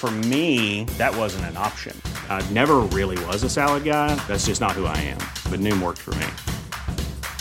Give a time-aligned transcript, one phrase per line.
[0.00, 1.94] For me, that wasn't an option.
[2.30, 4.14] I never really was a salad guy.
[4.26, 5.18] That's just not who I am.
[5.50, 6.26] But Noom worked for me.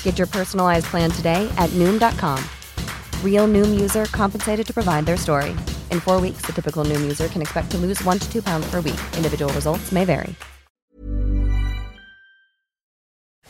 [0.04, 2.38] Get your personalized plan today at Noom.com.
[3.24, 5.52] Real Noom user compensated to provide their story.
[5.92, 8.70] In four weeks, the typical Noom user can expect to lose one to two pounds
[8.70, 9.00] per week.
[9.16, 10.36] Individual results may vary.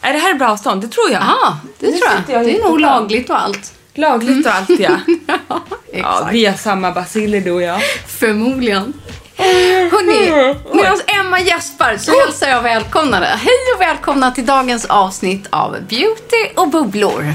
[0.01, 0.81] Är det här bra avstånd?
[0.81, 1.21] Det tror jag.
[1.21, 2.19] Ja, det Nu tror jag.
[2.19, 2.69] sitter jag Det är jättebra.
[2.69, 3.73] nog lagligt och allt.
[3.93, 4.99] Lagligt och allt ja.
[5.93, 7.81] ja, vi har samma basiller du och jag.
[8.07, 8.93] Förmodligen.
[9.91, 13.25] Hörrni, medan Emma gäspar så hälsar jag välkomnare.
[13.25, 17.33] Hej och välkomna till dagens avsnitt av Beauty och bubblor.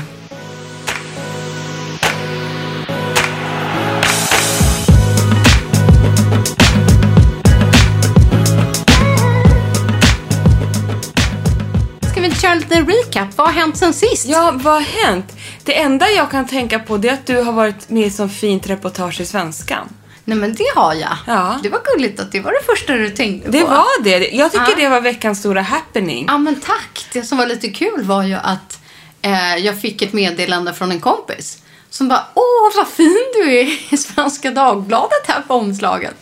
[12.11, 13.29] Ska vi köra en liten recap?
[13.37, 14.27] Vad har hänt sen sist?
[14.27, 15.37] Ja, vad har hänt?
[15.65, 18.29] Det enda jag kan tänka på det är att du har varit med i så
[18.29, 19.89] fint reportage i Svenskan.
[20.25, 21.17] Nej men det har jag.
[21.27, 21.59] Ja.
[21.63, 23.67] Det var gulligt att det var det första du tänkte Det på.
[23.67, 24.29] var det.
[24.31, 24.77] Jag tycker Ja.
[24.77, 26.25] det var veckans stora happening.
[26.29, 27.07] Ja, men tack.
[27.13, 28.81] Det som var lite kul var ju att
[29.23, 31.59] eh, jag fick ett meddelande från en kompis
[31.91, 36.15] som bara Åh, vad fin du är i Svenska Dagbladet här på omslaget.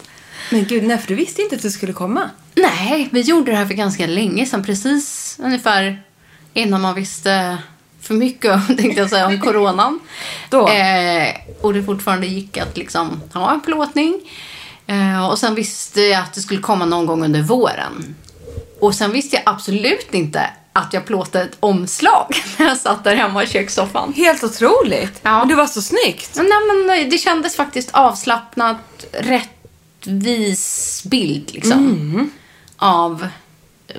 [0.50, 2.30] Men gud, nej, för du visste inte att du skulle komma.
[2.54, 4.64] Nej, vi gjorde det här för ganska länge sedan.
[4.64, 6.02] Precis ungefär
[6.54, 7.58] innan man visste
[8.02, 10.00] för mycket tänkte jag säga, om coronan.
[10.50, 10.68] Då.
[10.68, 14.20] Eh, och det fortfarande gick att liksom ha en plåtning.
[14.86, 18.14] Eh, och sen visste jag att det skulle komma någon gång under våren.
[18.80, 23.16] Och sen visste jag absolut inte att jag plåtade ett omslag när jag satt där
[23.16, 24.12] hemma i kökssoffan.
[24.16, 25.20] Helt otroligt.
[25.22, 25.38] Ja.
[25.38, 26.36] Men det var så snyggt.
[26.36, 32.30] Men, nej, men det kändes faktiskt avslappnat, rättvis bild liksom.
[32.76, 33.28] Av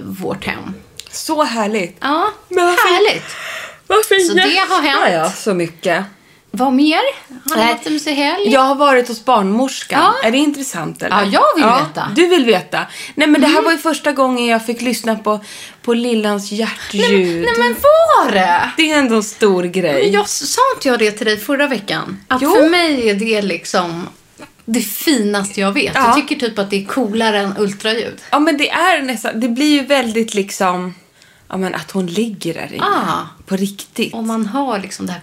[0.02, 0.74] vårt hem.
[1.12, 1.98] Så härligt.
[2.00, 3.26] Ja, Men härligt.
[3.88, 4.28] Vad fint.
[4.28, 5.02] Så det har hänt.
[5.06, 6.06] Ja, ja, så mycket.
[6.56, 7.00] Vad mer?
[7.50, 7.80] Har Nej.
[7.86, 8.50] en mysig helg?
[8.50, 10.00] Jag har varit hos barnmorskan.
[10.02, 10.28] Ja.
[10.28, 11.16] Är det intressant eller?
[11.16, 12.02] Ja, jag vill veta.
[12.02, 12.16] Mm.
[12.16, 12.86] Du vill veta.
[13.16, 15.40] Nej men det här var ju första gången jag fick lyssna på,
[15.82, 17.46] på Lillans hjärtljud.
[17.46, 18.72] Nej men var det?
[18.78, 20.04] Det är ändå en stor grej.
[20.04, 22.20] Men jag sa inte jag det till dig förra veckan?
[22.28, 22.56] Att Jo.
[22.56, 24.08] för mig är det liksom
[24.66, 25.92] det finaste jag vet.
[25.96, 26.06] Ja.
[26.06, 28.22] Jag tycker typ att det är coolare än ultraljud.
[28.30, 30.96] Ja men det är nästan, det blir ju väldigt liksom,
[31.54, 32.86] ja men att hon ligger där inne.
[32.86, 33.28] Ah.
[33.46, 34.14] På riktigt.
[34.14, 35.22] Om man hör liksom det här.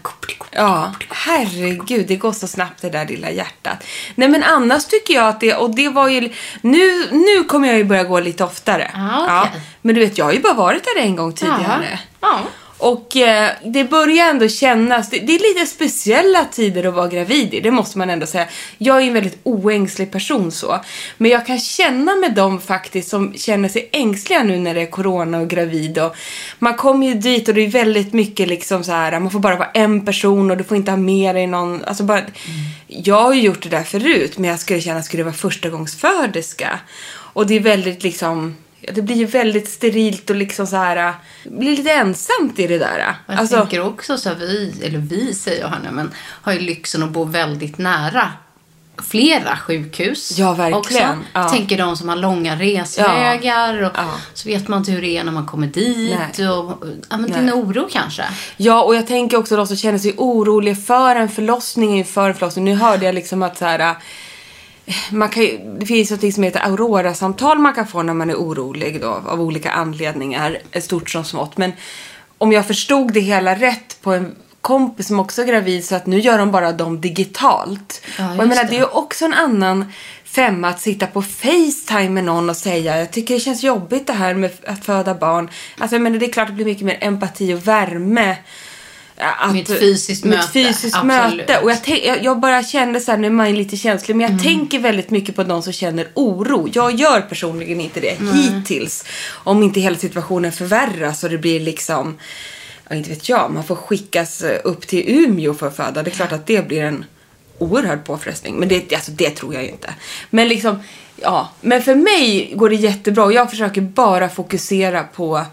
[0.53, 3.85] Ja, herregud, det går så snabbt det där lilla hjärtat.
[4.15, 7.77] Nej men annars tycker jag att det, och det var ju, nu, nu kommer jag
[7.77, 8.91] ju börja gå lite oftare.
[8.95, 9.61] Ah, okej.
[9.83, 11.99] men du vet, jag har ju bara varit där en gång tidigare.
[12.21, 12.41] Ja.
[12.81, 17.55] Och eh, det börjar ändå kännas, det, det är lite speciella tider att vara gravid
[17.55, 18.47] i, det måste man ändå säga.
[18.79, 20.81] Jag är en väldigt oängslig person så.
[21.17, 24.91] Men jag kan känna med dem faktiskt som känner sig ängsliga nu när det är
[24.91, 26.17] corona och gravid och
[26.59, 29.57] man kommer ju dit och det är väldigt mycket liksom så här, man får bara
[29.57, 32.23] vara en person och du får inte ha med dig någon, alltså bara,
[32.87, 36.81] jag har ju gjort det där förut men jag skulle känna, skulle det vara förstagångsföderska.
[37.33, 38.57] Och det är väldigt liksom,
[38.95, 41.15] det blir ju väldigt sterilt och liksom så här,
[41.45, 43.15] det blir lite ensamt i det där.
[43.27, 46.59] Jag Alltså, tänker också så här, vi, eller vi säger jag nu, men har ju
[46.61, 48.33] lyxen att bo väldigt nära
[49.03, 50.39] flera sjukhus.
[50.39, 51.11] Ja, verkligen.
[51.11, 51.25] Också.
[51.33, 51.49] Ja.
[51.49, 54.11] Tänker de som har långa resvägar och Ja.
[54.35, 56.17] så vet man inte hur det är när man kommer dit.
[56.39, 56.49] Nej.
[56.49, 58.25] Och, ja, men din oro kanske.
[58.57, 62.35] Ja, och jag tänker också de som känner sig oroliga för en förlossning inför en
[62.35, 62.65] förlossning.
[62.65, 63.97] Nu hörde jag liksom att så här, eh,
[65.11, 68.35] man kan, ju- det finns något som heter Aurora-samtal man kan få när man är
[68.35, 71.57] orolig då, av olika anledningar, stort som smått.
[71.57, 71.73] Men
[72.39, 76.07] om jag förstod det hela rätt på en kompis som också är gravid så att
[76.07, 78.03] nu gör de bara dem digitalt.
[78.19, 78.71] Ja, och jag menar, det.
[78.71, 79.93] det är ju också en annan
[80.25, 84.13] femma att sitta på Facetime med någon och säga jag tycker det känns jobbigt det
[84.13, 85.51] här med att föda barn.
[85.79, 88.37] Alltså jag menar, det är klart det blir mycket mer empati och värme
[89.21, 91.59] att, Med ett fysiskt med ett möte, fysiskt möte.
[91.59, 94.31] Och jag, tänk, jag, jag bara kände så här, man är lite känslig, men jag
[94.31, 94.43] Mm.
[94.43, 96.69] tänker väldigt mycket på de som känner oro.
[96.73, 99.05] Jag gör personligen inte det hittills.
[99.29, 102.19] Om inte hela situationen förvärras och det blir liksom,
[102.89, 106.03] ja, inte vet jag, man får skickas eh, upp till Umeå för att föda.
[106.03, 107.05] Det är klart att det blir en
[107.59, 108.55] oerhörd påfrestning.
[108.57, 109.95] Men det, alltså, det tror jag ju inte.
[110.31, 110.83] Men liksom,
[111.17, 111.53] ja.
[111.61, 115.45] Men för mig går det jättebra och jag försöker bara fokusera på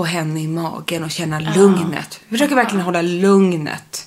[0.00, 2.20] på henne i magen och känna lugnet.
[2.28, 4.06] Jag försöker verkligen hålla lugnet.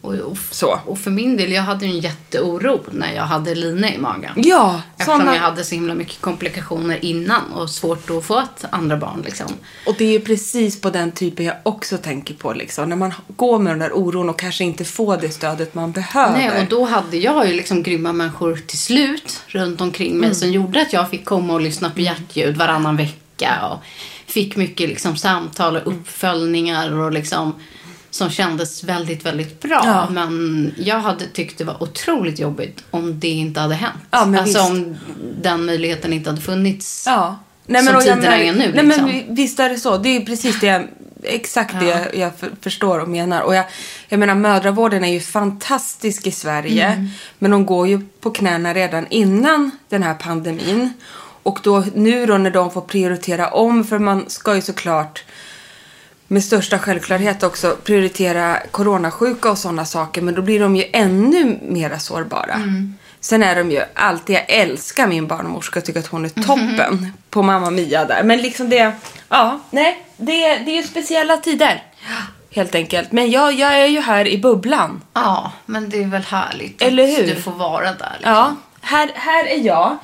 [0.00, 0.80] Och, och, Så.
[0.86, 4.32] och för min del, jag hade ju en jätteoro när jag hade Lina i magen.
[4.36, 5.34] Ja, Eftersom såna...
[5.34, 9.46] jag hade så himla mycket komplikationer innan och svårt att få ett andra barn liksom.
[9.86, 12.52] Och det är precis på den typen jag också tänker på.
[12.52, 12.88] Liksom.
[12.88, 16.32] När man går med den där oron och kanske inte får det stödet man behöver.
[16.32, 20.50] Nej, och då hade jag ju liksom grymma människor till slut runt omkring mig som
[20.50, 23.78] gjorde att jag fick komma och lyssna på hjärtljud varannan vecka och
[24.28, 27.54] fick mycket liksom samtal och uppföljningar och liksom
[28.10, 29.82] som kändes väldigt, väldigt bra.
[29.84, 30.08] Ja.
[30.10, 33.94] Men jag hade tyckt det var otroligt jobbigt om det inte hade hänt.
[34.10, 34.70] Ja, men alltså visst.
[34.70, 34.96] om
[35.42, 37.04] den möjligheten inte hade funnits.
[37.06, 37.38] Ja.
[37.66, 39.04] Nej, Som och jag tiderna är nu, Nej, liksom.
[39.04, 39.96] men vi- visst är det så.
[39.96, 40.86] Det är precis det jag,
[41.22, 43.40] exakt det jag, jag för, förstår och menar.
[43.40, 43.64] Och jag,
[44.08, 46.86] jag menar, mödravården är ju fantastisk i Sverige.
[46.86, 47.08] Mm.
[47.38, 50.92] Men de går ju på knäna redan innan den här pandemin.
[51.48, 55.24] Och då, nu då när de får prioritera om, för man ska ju såklart
[56.26, 60.22] med största självklarhet också prioritera coronasjuka och sådana saker.
[60.22, 62.60] Men då blir de ju ännu mera sårbara.
[63.20, 67.12] Sen är de ju alltid, jag älskar min barnmorska och tycker att hon är toppen
[67.30, 68.22] på Mamma Mia där.
[68.22, 68.92] Men liksom det,
[69.28, 71.82] ja, nej, det, det är ju speciella tider.
[72.50, 73.12] Helt enkelt.
[73.12, 75.02] Men jag, jag är ju här i bubblan.
[75.12, 77.26] Ja, men det är väl härligt Eller att hur?
[77.26, 78.12] du får vara där.
[78.16, 78.32] Liksom.
[78.32, 79.98] Ja, här, här är jag.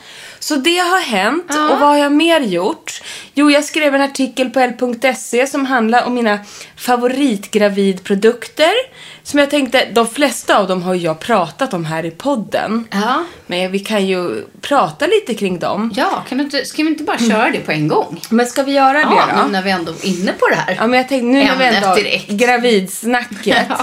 [0.44, 1.50] Så det har hänt.
[1.50, 3.02] Och vad har jag mer gjort?
[3.34, 6.38] Jo, jag skrev en artikel på l.se som handlar om mina
[6.76, 8.72] favoritgravidprodukter.
[9.22, 12.88] Som jag tänkte, de flesta av dem har jag pratat om här i podden.
[12.90, 13.24] Ja.
[13.46, 15.92] Men vi kan ju prata lite kring dem.
[15.96, 18.20] Ja, kan du inte, ska vi inte bara köra det på en gång?
[18.28, 19.42] Men ska vi göra Ja, det då?
[19.46, 20.76] nu när vi ändå är inne på det här.
[20.80, 21.96] Ja, men jag tänkte nu när vi ändå
[22.44, 23.66] gravidsnacket.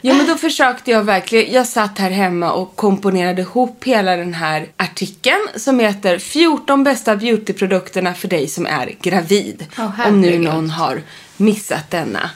[0.00, 1.52] Jo, men då försökte jag verkligen.
[1.52, 7.16] Jag satt här hemma och komponerade ihop hela den här artikeln som heter 14 bästa
[7.16, 9.66] beautyprodukterna för dig som är gravid.
[9.78, 11.02] Åh, Om nu någon har
[11.36, 12.30] missat denna.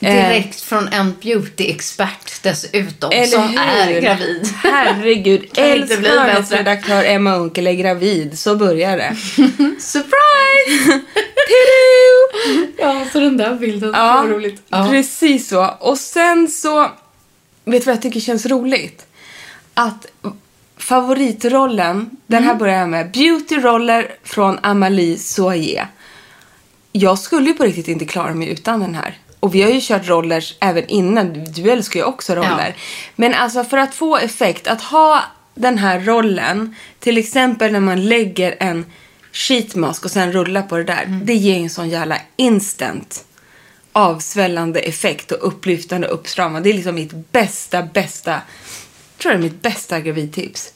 [0.00, 3.58] Eh, Direkt från en beautyexpert dessutom, eller som hur?
[3.58, 4.48] är gravid.
[4.62, 5.40] Herregud.
[5.54, 6.58] Bättre.
[6.58, 8.38] redaktör Emma Unkel är gravid.
[8.38, 9.16] Så börjar det.
[9.80, 11.00] Surprise!
[12.78, 13.90] Ja, så den där bilden.
[13.94, 14.62] Ja, roligt.
[14.68, 14.88] Ja.
[14.90, 15.76] precis så.
[15.80, 16.90] Och sen så,
[17.70, 19.06] vet du vad jag tycker känns roligt?
[19.74, 20.06] Att
[20.76, 22.48] favoritrollen, den Mm.
[22.48, 23.10] här börjar jag med.
[23.10, 25.86] Beautyroller från Amalie Soyer.
[26.92, 29.18] Jag skulle ju på riktigt inte klara mig utan den här.
[29.40, 31.44] Och vi har ju kört rollers även innan.
[31.44, 32.74] Du älskar ju också roller.
[32.76, 32.82] Ja.
[33.16, 35.22] Men alltså för att få effekt, att ha
[35.54, 38.86] den här rollen, till exempel när man lägger en
[39.32, 41.02] sheetmask och sen rullar på det där.
[41.06, 41.26] Mm.
[41.26, 43.24] Det ger en sån jävla instant
[43.98, 46.68] avsvällande effekt och upplyftande och uppstramande.
[46.68, 48.42] Det är liksom mitt bästa, bästa, jag
[49.22, 50.72] tror det är mitt bästa gravidtips.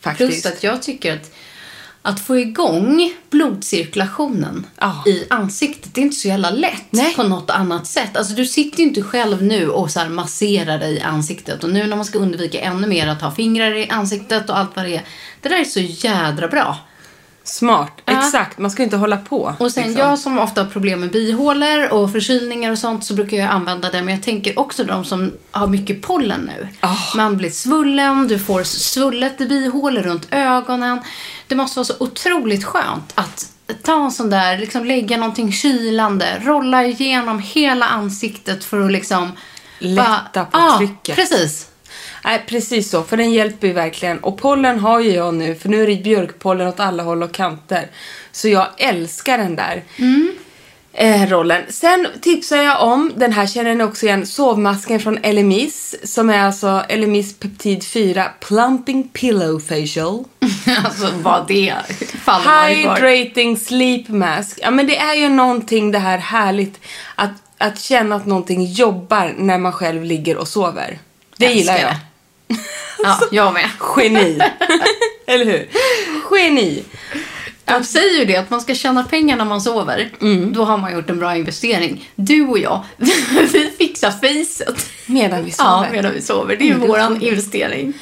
[0.00, 0.42] Faktiskt.
[0.42, 1.32] Plus att jag tycker att
[2.02, 5.02] att få igång blodcirkulationen Ja.
[5.06, 7.14] i ansiktet, det är inte så jävla lätt Nej.
[7.14, 8.16] på något annat sätt.
[8.16, 11.64] Alltså du sitter ju inte själv nu och så masserar dig i ansiktet.
[11.64, 14.76] Och nu när man ska undvika ännu mer att ha fingrar i ansiktet och allt
[14.76, 15.02] vad det är.
[15.40, 16.78] Det där är så jädra bra.
[17.44, 18.18] Smart, Ja.
[18.18, 18.58] exakt.
[18.58, 19.54] Man ska inte hålla på.
[19.58, 20.00] Och sen liksom.
[20.08, 23.90] jag som ofta har problem med bihålor och förkylningar och sånt så brukar jag använda
[23.90, 24.02] det.
[24.02, 26.68] Men jag tänker också de som har mycket pollen nu.
[26.80, 26.96] Ah.
[27.16, 31.00] Man blir svullen, du får svullet i bihålor runt ögonen.
[31.46, 33.46] Det måste vara så otroligt skönt att
[33.82, 39.32] ta en sån där, liksom lägga någonting kylande, rolla igenom hela ansiktet för att liksom...
[39.78, 40.04] Lätta
[40.34, 41.16] bara- på Ja, trycket.
[41.16, 41.66] precis.
[42.24, 43.02] Nej, precis så.
[43.02, 44.18] För den hjälper ju verkligen.
[44.18, 45.54] Och pollen har ju jag nu.
[45.54, 47.86] För nu är det björkpollen åt alla håll och kanter.
[48.32, 49.82] Så jag älskar den där
[50.92, 51.62] eh, rollen.
[51.68, 55.96] Sen tipsar jag om, den här känner ni också igen, sovmasken från Elemis.
[56.04, 60.24] Som är alltså Elemis Peptid 4 Plumping Pillow Facial.
[60.84, 61.74] alltså vad det
[62.22, 62.68] faller.
[62.68, 64.58] Hydrating Sleep Mask.
[64.62, 66.80] Ja men det är ju någonting det här härligt
[67.14, 70.98] att, att känna att någonting jobbar när man själv ligger och sover.
[71.36, 71.96] Det Älskar gillar jag.
[73.02, 73.68] Ja, jag med.
[73.96, 74.38] Geni.
[75.26, 75.68] Eller hur?
[76.36, 76.84] Geni.
[77.64, 80.10] De säger ju det, att man ska tjäna pengar när man sover.
[80.20, 80.52] Mm.
[80.52, 82.10] Då har man gjort en bra investering.
[82.14, 82.84] Du och jag,
[83.52, 84.86] vi fixar facet.
[85.06, 85.88] Medan vi Ja, sover.
[85.92, 86.56] medan vi sover.
[86.56, 87.92] Det är ju låter investering.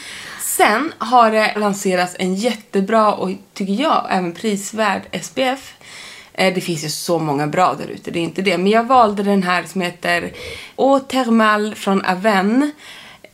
[0.41, 5.75] Sen har det lanserats en jättebra och tycker jag även prisvärd SPF
[6.35, 8.59] Eh, Det finns ju så många bra där ute, det är inte det.
[8.59, 10.33] Men jag valde den här som heter
[10.77, 12.71] Eau Thermal från Aven.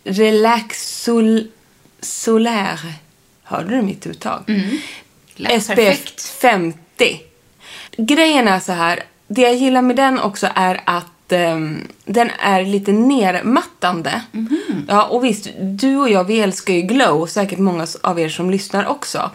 [0.04, 1.48] Relax Sol
[2.00, 2.94] Solaire.
[3.42, 4.44] Hörde du mitt uttag?
[5.36, 6.22] Lät SPF perfekt.
[6.22, 6.78] 50.
[7.96, 9.02] Grejen är så här.
[9.28, 14.22] Det jag gillar med den också är att ehm, den är lite nermattande.
[14.88, 17.26] Ja, och visst, du och jag vi älskar ju glow.
[17.26, 19.30] Säkert många av er som lyssnar också.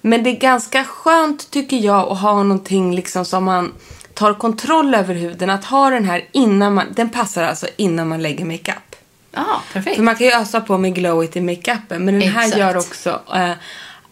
[0.00, 3.72] Men det är ganska skönt tycker jag att ha någonting liksom som man
[4.14, 5.50] tar kontroll över huden.
[5.50, 8.93] Att ha den här innan man, den passar alltså innan man lägger makeup.
[9.34, 9.96] Ja, perfekt.
[9.96, 12.04] För man kan ju ösa på med glow it i makeupen.
[12.04, 12.58] Men den här Exakt.
[12.58, 13.52] gör också eh,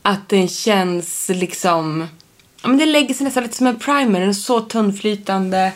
[0.03, 2.09] att den känns liksom...
[2.63, 4.21] Ja, men den lägger sig nästan lite som en primer.
[4.21, 5.73] Den är så tunnflytande.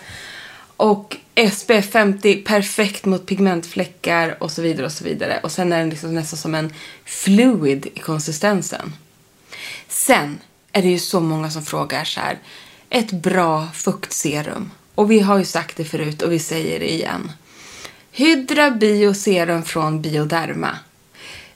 [0.77, 1.17] Och
[1.53, 5.41] SPF 50 perfekt mot pigmentfläckar och så vidare och så vidare.
[5.43, 6.73] Och sen är den liksom nästan som en
[7.05, 8.93] fluid i konsistensen.
[9.89, 10.39] Sen
[10.73, 12.39] är det ju så många som frågar så här.
[12.91, 14.71] Ett bra fuktserum.
[14.95, 17.33] Och vi har ju sagt det förut och vi säger det igen.
[18.19, 20.79] Hydra Bio Serum från Bioderma.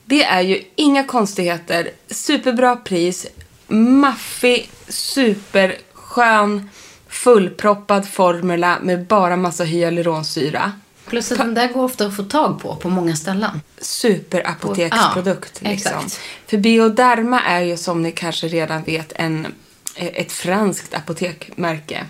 [0.04, 1.90] Det är ju inga konstigheter.
[2.10, 3.26] Superbra pris.
[3.66, 6.70] Maffig, superskön,
[7.08, 10.72] fullproppad formula med bara massa hyaluronsyra.
[11.06, 13.60] Plus att den där går ofta att få tag på på många ställen.
[13.78, 15.60] Superapoteksprodukt.
[15.62, 15.92] Ja, liksom.
[15.92, 16.20] exakt.
[16.46, 19.46] För Bioderma är ju som ni kanske redan vet en,
[19.94, 22.06] ett franskt apotekmärke.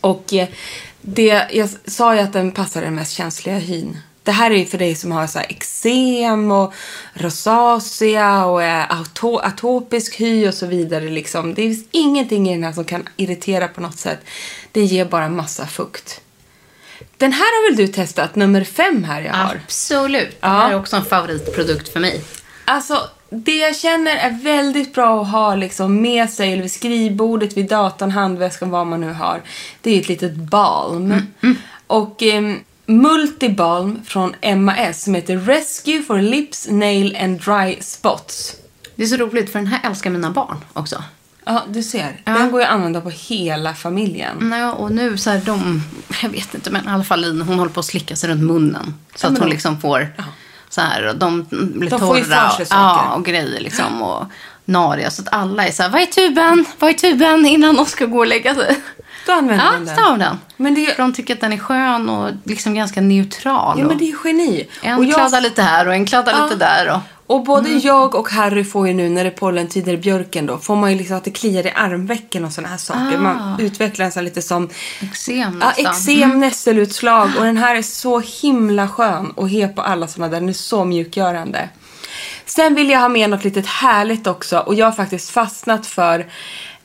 [0.00, 0.48] Och eh,
[1.00, 3.98] det, jag sa ju att den passar den mest känsliga hyn.
[4.22, 6.72] Det här är ju för dig som har så här eksem och
[7.14, 11.04] rosacea och är ato- atopisk hy och så vidare.
[11.10, 11.48] Liksom.
[11.54, 14.18] Det finns ingenting i den här som kan irritera på något sätt.
[14.72, 16.20] Det ger bara massa fukt.
[17.16, 19.60] Den här har väl du testat, nummer fem här jag har?
[19.64, 20.30] Absolut.
[20.30, 20.48] Det Ja.
[20.48, 22.24] här är också en favoritprodukt för mig.
[22.64, 27.56] Alltså, det jag känner är väldigt bra att ha liksom med sig eller vid skrivbordet,
[27.56, 29.42] vid datorn, handväskan, vad man nu har.
[29.82, 31.14] Det är ett litet balm.
[31.86, 32.54] Och eh,
[32.86, 38.56] Multibalm från MAS som heter Rescue for Lips, Nail and Dry Spots.
[38.96, 41.04] Det är så roligt för den här älskar mina barn också.
[41.44, 42.20] Ja, du ser.
[42.24, 44.36] Den går ju att använda på hela familjen.
[44.40, 45.82] Nej, och nu så här de,
[46.22, 48.94] jag vet inte, men i alla fall hon håller på att slicka sig runt munnen.
[49.14, 50.08] Så Ja, att hon de- liksom får
[50.68, 52.06] så här, och de blir De torra.
[52.08, 53.04] får ju för sig och, saker.
[53.08, 54.02] ja, och grejer liksom.
[54.02, 54.24] Och
[54.64, 55.10] nariga.
[55.10, 56.64] Så att alla är så här, vad är tuben?
[56.78, 57.46] Vad är tuben?
[57.46, 58.78] Innan de ska gå och lägga sig.
[59.26, 59.96] Då använder Ja, man den.
[59.96, 60.38] stav den.
[60.56, 63.78] Men det är- För de tycker att den är skön och liksom ganska neutral.
[63.78, 64.68] Ja, men det är geni.
[64.82, 66.44] en Och jag- kladdar lite här och en kladdar Ja.
[66.44, 66.88] lite där.
[66.94, 66.98] Och,
[67.28, 67.80] Och både Mm.
[67.80, 70.92] jag och Harry får ju nu när det är pollentider i björken då, får man
[70.92, 73.16] ju liksom att det kliar i armvecken och sådana här saker.
[73.16, 73.20] Ah.
[73.20, 74.68] Man sån lite som
[75.02, 80.06] eksem ja, eksem, nässelutslag och den här är så himla skön och he på alla
[80.06, 80.40] sådana där.
[80.40, 81.68] Den är så mjukgörande.
[82.46, 86.20] Sen vill jag ha med något litet härligt också och jag har faktiskt fastnat för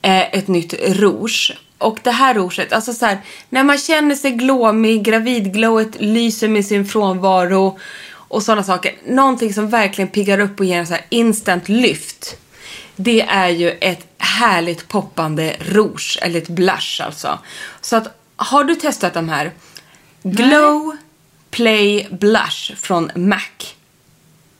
[0.01, 1.57] eh, ett nytt rouge.
[1.77, 3.17] Och det här rouget, alltså så här,
[3.49, 7.79] när man känner sig glåmig, gravidglowet lyser med sin frånvaro
[8.33, 8.95] och sådana saker.
[9.05, 12.37] Någonting som verkligen piggar upp och ger en så här instant lyft.
[12.95, 17.39] Det är ju ett härligt poppande rouge, eller ett blush alltså.
[17.81, 19.51] Så att, har du testat de här?
[20.23, 20.97] Glow
[21.49, 23.75] Play Blush från MAC.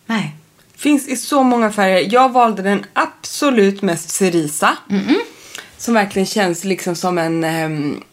[0.06, 0.36] Nej.
[0.76, 2.14] Finns i så många färger.
[2.14, 4.78] Jag valde den absolut mest cerisa.
[5.78, 8.04] Som verkligen känns liksom som en ehm,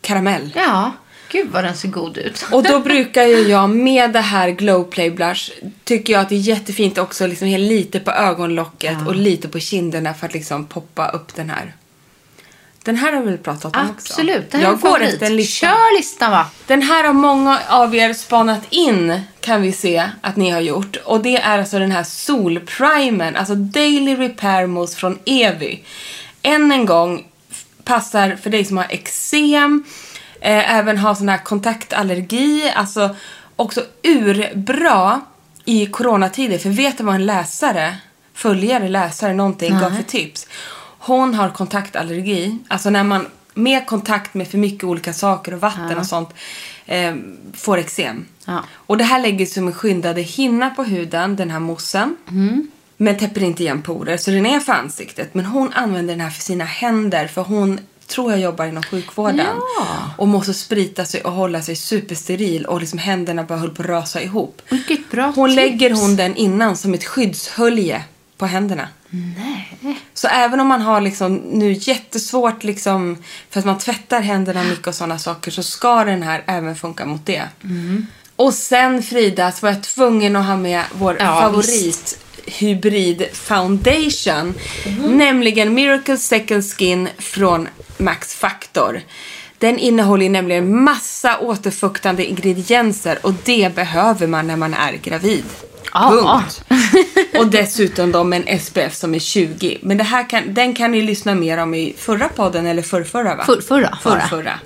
[0.00, 0.52] karamell.
[0.56, 0.92] Ja,
[1.30, 2.46] gud vad den ser god ut.
[2.52, 5.50] Och då brukar ju jag med det här Glow Play Blush
[5.84, 10.14] tycker jag att det är jättefint också liksom lite på ögonlocket och lite på kinderna
[10.14, 11.72] för att liksom poppa upp den här.
[12.82, 14.12] Den här har vi väl pratat om också?
[14.12, 15.12] Absolut, den är Jag en går favorit.
[15.12, 15.66] efter en lista.
[15.66, 16.46] Kör listan va?
[16.66, 20.96] Den här har många av er spanat in kan vi se att ni har gjort.
[21.04, 25.84] Och det är alltså den här solprimern, alltså Daily Repair Mousse från Evi.
[26.42, 27.24] Än en gång
[27.84, 29.84] passar för dig som har eksem,
[30.40, 33.16] eh, även har sån här kontaktallergi, alltså
[33.56, 35.20] också urbra
[35.64, 36.58] i coronatider.
[36.58, 37.96] För vet du vad en läsare,
[38.34, 40.46] följare, läsare, någonting gav för tips?
[40.98, 45.98] Hon har kontaktallergi, alltså när man med kontakt med för mycket olika saker och vatten
[45.98, 46.34] och sånt
[46.86, 47.14] eh,
[47.54, 48.26] får eksem.
[48.44, 48.64] Ja.
[48.72, 52.16] Och det här lägger som en skyddande hinna på huden, den här moussen.
[52.96, 55.34] Men täpper inte igen porer, så den är för ansiktet.
[55.34, 59.46] Men hon använder den här för sina händer, för hon tror jag jobbar inom sjukvården.
[59.78, 60.10] Ja.
[60.16, 63.88] Och måste sprita sig och hålla sig supersteril och liksom händerna bara höll på att
[63.88, 64.62] rasa ihop.
[64.68, 65.56] Vilket bra Hon tips.
[65.56, 68.02] lägger hon den innan som ett skyddshölje
[68.36, 68.88] på händerna.
[69.10, 69.98] Nej.
[70.14, 73.16] Så även om man har liksom nu jättesvårt liksom
[73.50, 77.06] för att man tvättar händerna mycket och sådana saker så ska den här även funka
[77.06, 77.42] mot det.
[78.36, 84.54] Och sen Frida så var jag tvungen att ha med vår Ja, favorit hybrid foundation.
[85.06, 89.00] Nämligen Miracle Second Skin från Max Factor.
[89.58, 95.44] Den innehåller nämligen massa återfuktande ingredienser och det behöver man när man är gravid.
[95.92, 96.10] Ja.
[96.10, 96.64] Punkt.
[97.38, 99.78] och dessutom då med en SPF som är 20.
[99.82, 103.34] Men det här kan, den kan ni lyssna mer om i förra podden eller förrförra
[103.34, 103.44] va?
[103.44, 104.20] Förrförra, förra.
[104.20, 104.58] Förrförra.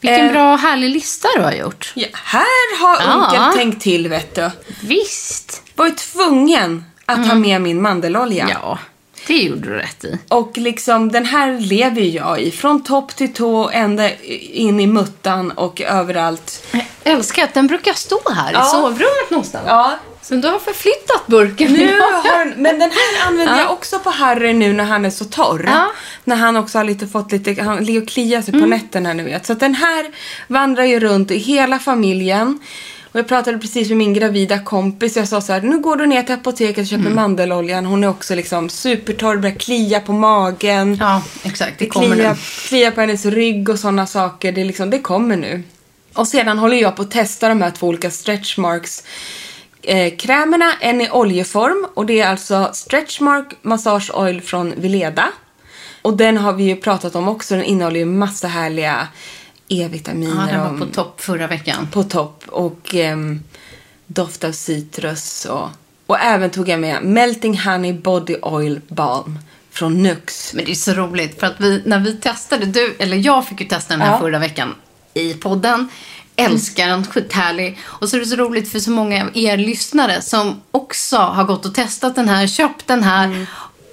[0.00, 1.92] Vilken Eh, bra härlig lista du har gjort.
[1.94, 3.16] Ja, här har.
[3.16, 4.50] Unkel tänkt till vet du.
[4.80, 5.62] Visst.
[5.74, 8.44] Var ju tvungen att ha med min mandelolja.
[8.44, 8.56] Mm.
[8.62, 8.78] Ja,
[9.26, 10.18] det gjorde du rätt i.
[10.28, 12.50] Och liksom den här lever jag i.
[12.50, 14.10] Från topp till tå, ända
[14.52, 16.66] in i muttan och överallt.
[16.72, 18.66] Jag älskar att den brukar stå här Ja.
[18.66, 19.64] i sovrummet någonstans.
[19.68, 21.72] Ja, Så du har förflyttat burken.
[21.72, 25.24] nu har men den här använder jag också på Harry nu när han är så
[25.24, 25.64] torr.
[25.66, 25.72] Ja.
[25.76, 25.88] Mm.
[26.24, 29.22] När han också har lite fått lite, han ligger och kliar sig på nätterna ni
[29.22, 29.46] vet.
[29.46, 30.06] Så den här
[30.48, 32.58] vandrar ju runt i hela familjen.
[33.16, 35.16] Och jag pratade precis med min gravida kompis.
[35.16, 37.14] Jag sa så här, nu går du ner till apoteket och köper Mm.
[37.14, 37.86] mandeloljan.
[37.86, 40.96] Hon är också liksom supertorr, börjar klia på magen.
[41.00, 41.78] Ja, exakt.
[41.78, 42.36] Det Det kommer kliar, nu.
[42.68, 44.52] kliar på hennes rygg och sådana saker.
[44.52, 45.62] Det, är liksom, det kommer nu.
[46.14, 49.04] Och sedan håller jag på att testa de här två olika stretchmarks
[49.82, 50.72] eh, krämerna.
[50.80, 55.28] En i oljeform och det är alltså stretchmark massage oil från Vileda.
[56.02, 57.54] Och den har vi ju pratat om också.
[57.54, 59.08] Den innehåller ju massa härliga
[59.68, 60.52] Ja, E-vitaminer.
[60.52, 61.88] den var på topp förra veckan.
[61.92, 63.40] på topp och ehm,
[64.06, 65.68] doft av citrus och,
[66.06, 69.38] och även tog jag med Melting Honey Body Oil Balm
[69.70, 70.54] från Nux.
[70.54, 73.60] Men det är så roligt för att vi, när vi testade, du, eller jag fick
[73.60, 74.18] ju testa den här Ja.
[74.18, 74.74] förra veckan
[75.14, 75.88] i podden.
[76.36, 77.78] Älskar den, skithärlig.
[77.84, 81.44] Och så är det så roligt för så många av er lyssnare som också har
[81.44, 83.46] gått och testat den här, köpt den här.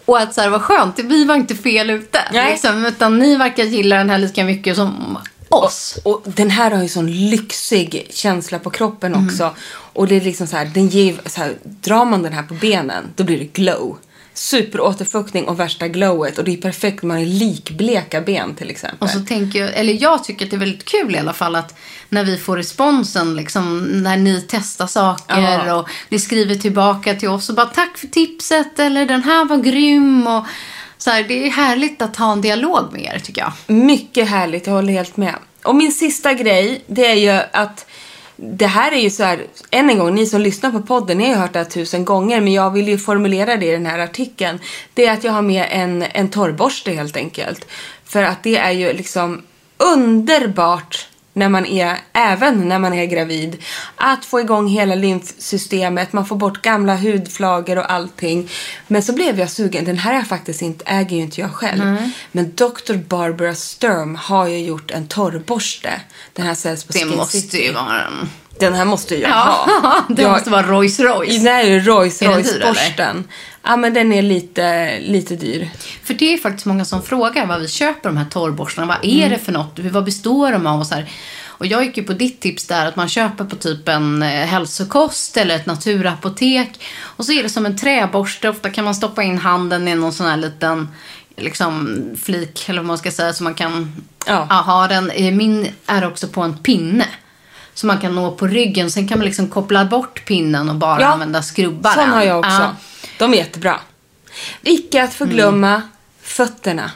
[0.06, 2.20] Och att så här, vad skönt, vi var inte fel ute.
[2.34, 2.51] Nej.
[2.51, 5.18] Liksom, utan ni verkar gilla den här lika mycket som
[5.53, 5.98] oss.
[6.03, 9.27] Och den här har ju sån lyxig känsla på kroppen Mm.
[9.27, 9.55] också.
[9.93, 12.53] Och det är liksom så här, den ger, så här, drar man den här på
[12.53, 13.98] benen, då blir det glow.
[14.36, 16.38] Superåterfuktning och värsta glowet.
[16.38, 18.98] Och det är perfekt när man har likbleka ben till exempel.
[19.00, 21.55] Och så tänker jag, eller jag tycker att det är väldigt kul i alla fall
[21.55, 21.75] att
[22.10, 25.75] när vi får responsen, liksom när ni testar saker Ja.
[25.75, 29.57] och ni skriver tillbaka till oss och bara tack för tipset eller den här var
[29.57, 30.45] grym och
[31.03, 33.75] så här, det är härligt att ha en dialog med er tycker jag.
[33.75, 35.36] Mycket härligt, jag håller helt med.
[35.63, 37.86] Och min sista grej, det är ju att
[38.36, 41.23] det här är ju så här, än en gång, ni som lyssnar på podden, ni
[41.23, 43.86] har ju hört det här tusen gånger, men jag vill ju formulera det i den
[43.86, 44.60] här artikeln.
[44.93, 47.65] Det är att jag har med en, en torrborste helt enkelt.
[48.06, 49.41] För att det är ju liksom
[49.78, 53.63] underbart när man är, även när man är gravid,
[53.96, 58.50] att få igång hela lymfsystemet, man får bort gamla hudflagor och allting.
[58.88, 61.98] Men så blev jag sugen, den här är faktiskt inte, äger ju inte jag själv.
[62.32, 62.93] Men Dr.
[63.08, 65.89] Barbara Sturm har ju gjort en torrborste.
[66.34, 67.63] Den här säljs på Det Skin måste City.
[67.65, 68.30] ju vara en...
[68.60, 70.06] Den här måste jag Ja, ha.
[70.10, 71.43] det Jag- måste vara Rolls Royce.
[71.43, 73.24] Den dyr, Royce-borsten.
[73.65, 75.69] Ja, men den är lite, lite dyr.
[76.04, 78.88] För det är faktiskt många som frågar vad vi köper de här torrborstarna.
[78.88, 79.80] Vad är det för något?
[79.80, 80.80] Vad består de av?
[80.80, 81.10] Och, så här.
[81.47, 84.30] och jag gick ju på ditt tips där att man köper på typ en eh,
[84.30, 86.69] hälsokost eller ett naturapotek.
[86.99, 88.49] Och så är det som en träborste.
[88.49, 90.89] Ofta kan man stoppa in handen i någon sån här liten
[91.38, 93.95] liksom, flik, eller vad man ska säga, så man kan
[94.28, 94.43] Ja.
[94.43, 95.12] ha den.
[95.12, 97.06] Eh, Min är också på en pinne.
[97.73, 98.91] Så man kan nå på ryggen.
[98.91, 101.95] Sen kan man liksom koppla bort pinnen och bara Ja, använda skrubbaren.
[101.95, 102.76] Sån har jag också.
[103.17, 103.80] De är jättebra.
[104.63, 105.88] Icke att förglömma Mm.
[106.21, 106.91] fötterna.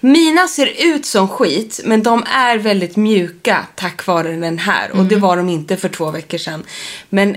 [0.00, 4.90] Mina ser ut som skit, men de är väldigt mjuka tack vare den här.
[4.90, 5.08] Och Mm.
[5.08, 6.64] det var de inte för två veckor sedan.
[7.08, 7.36] Men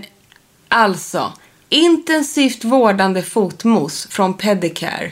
[0.67, 1.33] alltså,
[1.69, 5.11] intensivt vårdande fotmos från Pedicare.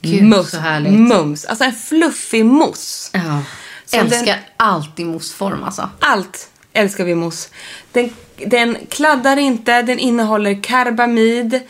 [0.00, 0.92] Gud, så härligt.
[0.92, 1.44] Mums.
[1.44, 3.10] Alltså en fluffig mousse.
[3.12, 3.42] Ja.
[3.86, 5.90] Så Älskar den- alltid mousseform alltså.
[6.00, 7.48] Allt älskar vi mousse.
[7.92, 8.10] Den,
[8.46, 11.60] den kladdar inte, den innehåller karbamid.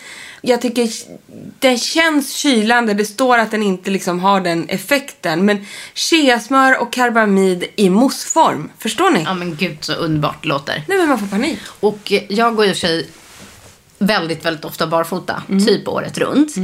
[0.45, 0.89] Jag tycker
[1.59, 2.95] den känns kylande.
[2.95, 5.45] Det står att den inte liksom har den effekten.
[5.45, 8.71] Men cheasmör och karbamid i mousseform.
[8.79, 9.23] Förstår ni?
[9.23, 10.85] Ja men gud så underbart låter.
[10.89, 11.59] Nej men man får panik.
[11.81, 13.09] Och jag går i och för sig
[13.99, 15.43] väldigt, väldigt ofta barfota.
[15.67, 16.55] Typ året runt.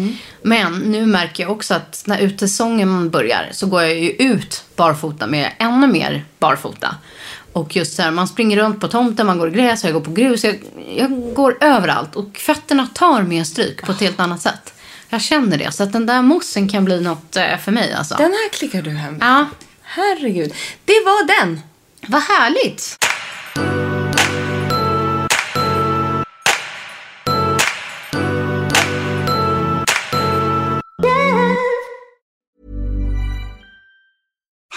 [0.42, 5.26] Men nu märker jag också att när utesäsongen börjar så går jag ju ut barfota
[5.26, 6.94] med ännu mer barfota.
[7.58, 10.00] Och just så här, man springer runt på tomten, man går i gräs, jag går
[10.00, 10.44] på grus.
[10.44, 10.58] Jag,
[10.96, 14.74] jag går överallt och fötterna tar mer stryk på ett helt annat sätt.
[15.08, 15.72] Jag känner det.
[15.72, 18.14] Så att den där mossen kan bli något eh, för mig alltså.
[18.14, 19.18] Den här klickar du hem.
[19.20, 19.46] Ja,
[19.82, 20.54] Herregud.
[20.84, 21.60] Det var den.
[22.06, 22.98] vad härligt.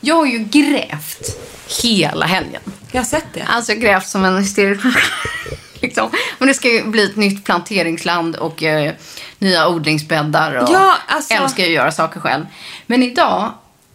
[0.00, 1.36] Jag har ju grävt
[1.82, 2.62] hela helgen.
[2.92, 3.42] Jag har sett det.
[3.42, 4.96] Alltså grävt som en hysteriker.
[5.80, 6.10] liksom.
[6.38, 8.94] Men det ska ju bli ett nytt planteringsland och eh,
[9.38, 10.54] nya odlingsbäddar.
[10.54, 12.46] Och Ja, alltså- älskar ju att göra saker själv.
[12.86, 13.52] Men idag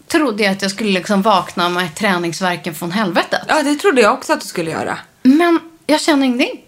[0.07, 3.41] trodde jag att jag skulle liksom vakna med träningsverken från helvetet.
[3.47, 4.97] Ja, det trodde jag också att du skulle göra.
[5.23, 6.61] Men jag känner ingenting.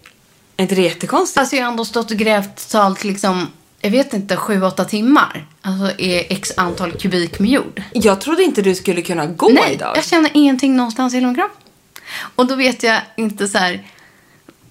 [0.56, 1.38] Är inte det jättekonstigt?
[1.38, 3.48] Alltså jag har ändå stått och grävt totalt liksom,
[3.84, 5.46] jag vet inte, sju, åtta timmar.
[5.62, 7.82] Alltså i x antal kubik med jord.
[7.92, 9.96] jag trodde inte du skulle kunna gå Nej, idag.
[9.96, 11.58] jag känner ingenting någonstans i kropp.
[12.34, 13.86] Och då vet jag inte så här,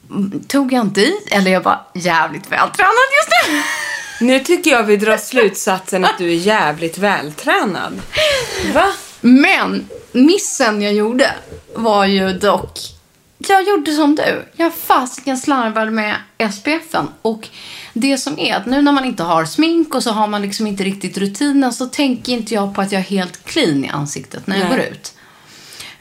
[0.10, 1.13] mm, tog jag inte i?
[1.32, 3.62] Eller jag var jävligt vältränad just nu.
[4.28, 8.02] Nu tycker jag vi drar slutsatsen att du är jävligt vältränad.
[8.73, 8.91] Va?
[9.21, 11.36] Men missen jag gjorde
[11.76, 12.80] var ju dock...
[13.38, 14.45] Jag gjorde som du.
[14.56, 16.15] Jag fasiken slarvade med
[16.54, 17.08] SPFen.
[17.21, 17.49] Och
[17.93, 20.67] det som är att nu när man inte har smink och så har man liksom
[20.67, 24.47] inte riktigt rutinen så tänker inte jag på att jag är helt clean i ansiktet
[24.47, 24.77] när jag Nej.
[24.77, 25.13] går ut.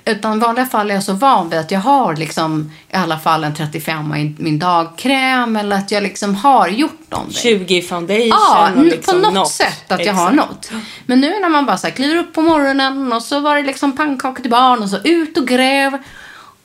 [0.05, 3.18] Utan i vanliga fall är jag så van vid att jag har liksom i alla
[3.18, 7.35] fall en 35 i min dagkräm eller att jag liksom har gjort någonting.
[7.37, 9.50] 20 i foundation Ja, och liksom på något, något.
[9.50, 10.48] sätt att jag har Exakt.
[10.48, 10.70] något.
[11.07, 13.62] Men nu när man bara så här kliver upp på morgonen och så var det
[13.62, 15.98] liksom pannkakor till barn och så ut och gräv.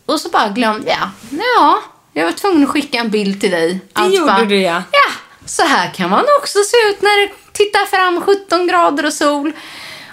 [0.06, 1.10] Och så bara glömde jag.
[1.30, 1.80] Ja,
[2.18, 3.80] jag var tvungen att skicka en bild till dig.
[3.94, 4.84] Det gjorde du, ja.
[4.92, 5.12] Ja,
[5.46, 9.52] så här kan man också se ut när det tittar fram 17 grader och sol.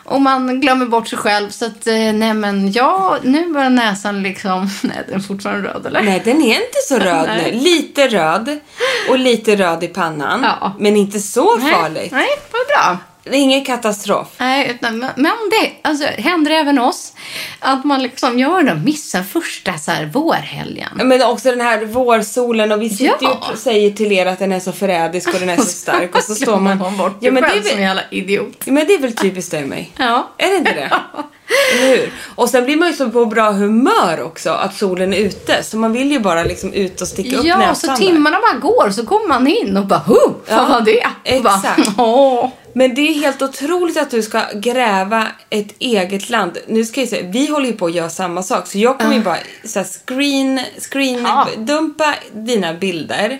[0.05, 1.51] Och man glömmer bort sig själv.
[1.51, 4.71] Så att, eh, nej men ja, nu börjar näsan liksom...
[4.83, 6.03] Nej, den är fortfarande röd eller?
[6.03, 7.53] Nej, den är inte så röd nu.
[7.59, 8.61] Lite röd
[9.09, 10.43] och lite röd i pannan.
[10.43, 10.77] Ja.
[10.79, 12.13] Men inte så Nej, farligt.
[12.13, 12.99] Nej, vad bra.
[13.25, 14.29] Det är ingen katastrof.
[14.39, 17.13] Nej, utan, men det alltså, händer även oss
[17.61, 20.89] att man liksom gör det, missar första så här, vårhelgen.
[20.95, 23.51] Men också den här vårsolen och vi sitter ju Ja.
[23.53, 26.23] och säger till er att den är så förrädisk och den är så stark och
[26.23, 26.79] så står man...
[26.79, 28.63] man bort ja, men det är själv som en väl, jävla idiot.
[28.65, 29.91] ja, men det är väl typiskt dig och mig?
[29.97, 30.29] Ja.
[30.39, 30.91] Är det inte det?
[31.75, 32.13] Eller hur?
[32.35, 35.63] Och sen blir man ju så på bra humör också att solen är ute.
[35.63, 37.97] Så man vill ju bara liksom ut och sticka upp Ja, näsan så där.
[37.97, 40.17] timmarna bara går så kommer man in och bara, huh,
[40.49, 41.07] vad Ja, var det?
[41.25, 41.89] exakt.
[41.97, 42.49] Bara, Åh.
[42.77, 46.59] Men det är helt otroligt att du ska gräva ett eget land.
[46.67, 48.67] Nu ska jag säga, vi håller ju på att göra samma sak.
[48.67, 50.61] Så jag kommer ju bara så här, screen,
[50.91, 51.49] screen Ja.
[51.57, 53.39] dumpa dina bilder.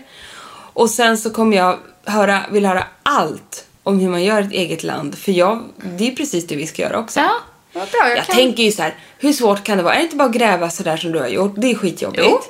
[0.73, 4.83] Och sen så kommer jag höra, vill höra allt om hur man gör ett eget
[4.83, 5.19] land.
[5.19, 5.63] För jag,
[5.99, 7.21] det är precis det vi ska göra också.
[7.21, 7.31] Ja,
[7.73, 7.85] bra.
[8.09, 8.37] Jag, Jag kan...
[8.37, 9.95] tänker ju så här, hur svårt kan det vara?
[9.95, 11.55] Är det inte bara att gräva sådär som du har gjort?
[11.57, 12.25] Det är skitjobbigt.
[12.31, 12.41] Jo.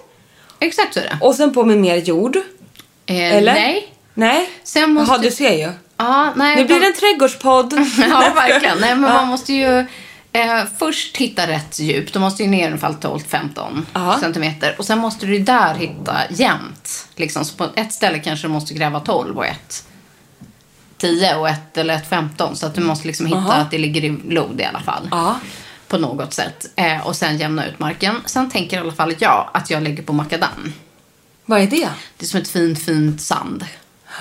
[0.61, 1.19] Exakt så är det.
[1.21, 2.37] Och sen på med mer jord.
[3.07, 3.55] Eh, Eller?
[3.55, 3.89] Nej.
[4.15, 4.51] Nej?
[4.65, 5.71] Sen måste- Jaha, du ser ju.
[5.97, 6.57] Ja, nej.
[6.57, 7.73] Nu blir det en trädgårdspodd.
[7.99, 8.79] Ja, verkligen.
[8.79, 9.79] Nej, men man måste ju
[10.33, 12.13] eh, först hitta rätt djup.
[12.13, 14.19] Du måste ju ner fall 12-15 Ja.
[14.21, 14.75] centimeter.
[14.79, 17.09] Och sen måste du där hitta jämnt.
[17.17, 19.85] Liksom, på ett ställe kanske du måste gräva 12 och ett
[20.99, 22.57] 10 och ett eller ett 15.
[22.57, 23.53] Så att du måste liksom hitta Aha.
[23.53, 25.09] att det ligger i lod i alla fall.
[25.11, 25.39] Ja.
[25.89, 26.67] På något sätt.
[26.77, 28.21] Eh, och sen jämna ut marken.
[28.27, 30.73] Sen tänker i alla fall jag att jag lägger på makadam.
[31.45, 31.89] Vad är det?
[32.17, 33.65] Det är som ett fint, fint sand.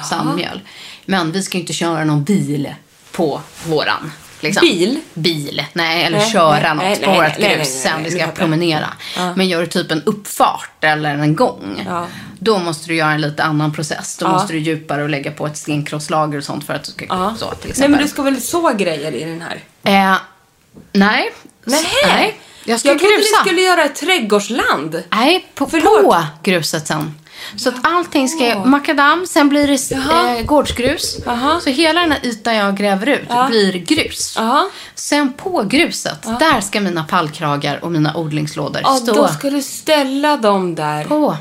[0.09, 0.62] sandmjöl.
[1.05, 2.73] Men vi ska ju inte köra någon bil
[3.11, 4.11] på våran.
[4.39, 4.61] Liksom.
[4.67, 4.99] Bil?
[5.13, 5.65] Bil.
[5.73, 7.91] Nej, eller Nej, köra nej, något nej, på nej, vårt nej, nej, grus nej, sen
[7.95, 8.33] nej, vi ska jag.
[8.35, 8.87] promenera.
[9.17, 9.33] Ja.
[9.35, 11.83] Men gör du typ en uppfart eller en gång.
[11.85, 12.07] Ja.
[12.39, 14.17] Då måste du göra en lite annan process.
[14.17, 14.31] Då Ja.
[14.31, 17.35] måste du djupare och lägga på ett stenkrosslager och sånt för att du ska Ja.
[17.39, 17.91] så till Nej, exempel.
[17.91, 19.63] men du ska väl så grejer i den här?
[20.13, 20.17] eh,
[20.91, 21.31] nej.
[21.65, 21.85] Nej.
[22.07, 22.39] nej.
[22.65, 23.27] Jag ska Jag trodde grusa.
[23.43, 25.03] ni skulle göra ett trädgårdsland.
[25.11, 26.03] Nej, på, Förlåt.
[26.03, 27.15] på gruset sen.
[27.58, 28.63] Så att allting ska...
[28.65, 30.38] Makadam, sen blir det Jaha.
[30.38, 31.17] eh, gårdsgrus.
[31.25, 31.60] Jaha.
[31.60, 33.47] Så hela den här ytan jag gräver ut Ja.
[33.49, 34.34] blir grus.
[34.38, 34.69] Ja.
[34.95, 39.13] Sen på gruset, där ska mina pallkragar och mina odlingslådor Ja, stå.
[39.13, 41.03] då ska du ställa dem där.
[41.03, 41.38] På.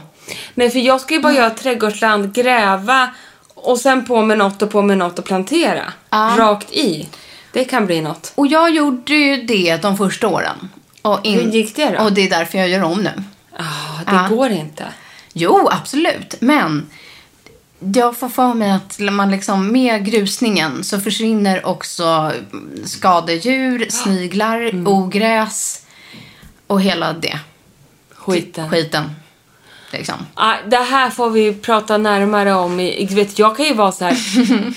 [0.55, 3.09] Nej, för jag ska ju bara göra ett trädgårdsland, gräva
[3.55, 5.93] och sen på med något och på med något och plantera.
[6.11, 6.35] Ja.
[6.38, 7.09] Rakt i.
[7.53, 8.33] Det kan bli något.
[8.35, 10.69] Och jag gjorde ju det de första åren.
[11.03, 11.35] Och in...
[11.41, 12.05] Hur gick det då?
[12.05, 13.23] Och det är därför jag gör om nu.
[13.59, 13.62] Ah,
[14.07, 14.37] det Ja.
[14.37, 14.85] går inte.
[15.33, 16.35] Jo, absolut.
[16.40, 16.87] Men
[17.95, 22.33] jag får för mig att man liksom, med grusningen så försvinner också
[22.85, 24.87] skadedjur, sniglar, Mm.
[24.87, 25.83] ogräs
[26.66, 27.38] och hela det.
[28.14, 28.71] Skiten.
[28.71, 29.11] Skiten.
[29.92, 30.14] Liksom.
[30.35, 32.77] Ah, det här får vi prata närmare om.
[33.09, 34.16] Du vet, jag kan ju vara så här,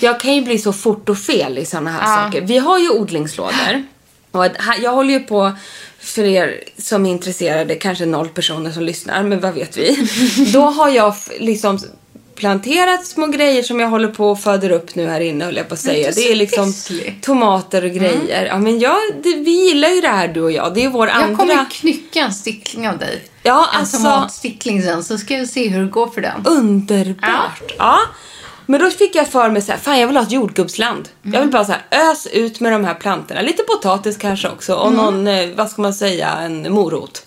[0.00, 2.24] jag kan ju bli så fort och fel i såna här Ja.
[2.24, 2.40] saker.
[2.40, 3.82] Vi har ju odlingslådor.
[4.30, 4.46] Och
[4.82, 5.52] jag håller ju på,
[6.08, 10.08] för er som är intresserade, kanske noll personer som lyssnar, men vad vet vi?
[10.52, 11.78] Då har jag liksom
[12.34, 15.68] planterat små grejer som jag håller på och föder upp nu här inne höll jag
[15.68, 16.10] på att säga.
[16.14, 17.18] Det är liksom fisslig.
[17.22, 18.46] tomater och grejer.
[18.46, 20.74] Ja men jag, det, vi gillar ju det här du och jag.
[20.74, 21.36] Det är vår Jag andra...
[21.36, 23.22] kommer knycka en stickling av dig.
[23.42, 26.46] Ja, en alltså- tomatstickling sen, så ska vi se hur det går för den.
[26.46, 27.74] Underbart!
[27.78, 27.98] Ja.
[28.66, 31.08] Men då fick jag för mig så här, fan jag vill ha ett jordgubbsland.
[31.22, 33.40] Jag vill bara så här, ös ut med de här plantorna.
[33.42, 37.26] Lite potatis kanske också och någon, eh, vad ska man säga, en morot.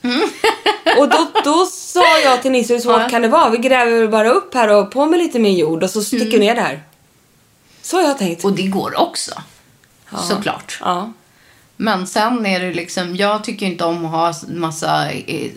[0.98, 3.10] Och då, då sa jag till Nisse, hur svårt Ja.
[3.10, 3.50] kan det vara?
[3.50, 6.40] Vi gräver bara upp här och på med lite mer jord och så sticker vi
[6.40, 6.84] ner det här.
[7.82, 8.46] Så har jag tänkt.
[8.46, 9.32] Och det går också.
[10.30, 10.78] Såklart.
[10.82, 11.14] Ja.
[11.78, 15.52] Men sen är det liksom, jag tycker inte om att ha massa eh,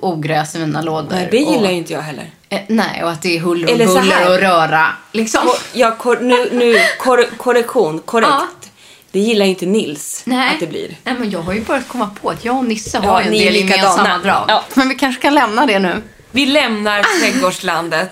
[0.00, 1.08] ogräs i mina lådor.
[1.10, 2.30] Nej, det gillar och, inte jag heller.
[2.48, 4.86] eh, Nej, och att det är huller och Eller buller och röra.
[5.12, 5.40] Liksom.
[5.72, 8.30] Jag, kor, nu, nu kor, korrektion, korrekt.
[8.30, 8.46] Ja.
[9.12, 10.54] Det gillar inte Nils Nej.
[10.54, 10.96] att det blir.
[11.04, 13.26] Nej, men jag har ju börjat komma på att jag och Nisse Ja, har ju
[13.26, 14.44] en del gemensamma drag.
[14.48, 14.64] Ja.
[14.74, 16.02] Men vi kanske kan lämna det nu.
[16.32, 18.10] Vi lämnar trädgårdslandet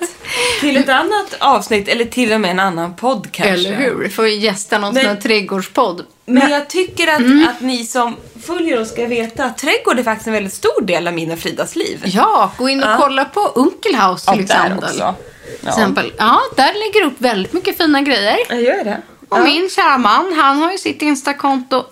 [0.61, 3.55] till ett annat avsnitt eller till och med en annan podd kanske.
[3.55, 3.95] Eller hur?
[3.95, 6.03] Vi får gästa någon Men- sån här trädgårdspodd.
[6.27, 7.49] Men jag tycker att, Mm.
[7.49, 11.07] att ni som följer oss ska veta att trädgård är faktiskt en väldigt stor del
[11.09, 12.01] av min och Fridas liv.
[12.05, 12.97] Ja, gå in och Ja.
[13.01, 14.85] kolla på Unkelhaus till Ja, där exempel.
[14.85, 15.15] också.
[15.61, 16.13] Till exempel.
[16.19, 18.39] Ja, där lägger upp väldigt mycket fina grejer.
[18.49, 19.03] Jag gör det.
[19.29, 21.85] Och min kära man, han har ju sitt Instakonto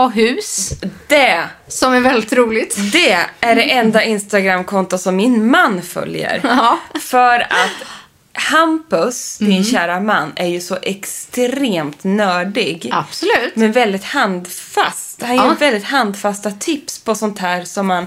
[0.00, 0.70] ha hus.
[1.08, 2.76] Det, Som är väldigt roligt.
[2.92, 6.40] det är det enda Instagramkonto som min man följer.
[6.48, 6.78] Ja.
[7.00, 7.86] För att
[8.32, 12.88] Hampus, din kära man, är ju så extremt nördig.
[12.92, 13.56] Absolut.
[13.56, 15.22] Men väldigt handfast.
[15.22, 15.56] Han ger Ja.
[15.58, 18.06] väldigt handfasta tips på sånt här som man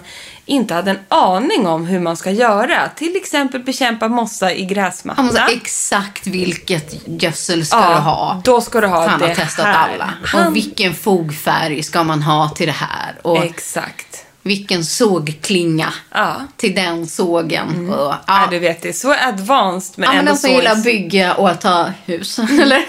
[0.51, 2.89] inte hade en aning om hur man ska göra.
[2.95, 5.25] Till exempel bekämpa mossa i gräsmattan.
[5.25, 8.41] måste exakt vilket gödsel ska Ja, du ha.
[8.43, 9.89] då ska du ha Han det har testat här.
[9.93, 10.13] alla.
[10.25, 13.15] Han- Och vilken fogfärg ska man ha till det här?
[13.21, 14.25] Och Exakt.
[14.43, 16.35] vilken sågklinga Ja.
[16.57, 17.89] till den sågen.
[17.89, 18.19] Och, Ja.
[18.27, 18.47] ja.
[18.51, 20.55] du vet, det är så advanced men Ja, men ändå den som så...
[20.55, 22.39] gillar bygga och att ha hus.
[22.61, 22.83] Eller?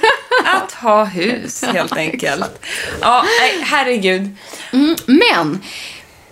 [0.45, 2.67] Att ha hus, helt enkelt.
[3.01, 3.25] Ja,
[3.65, 4.37] herregud.
[4.73, 5.61] Mm, men,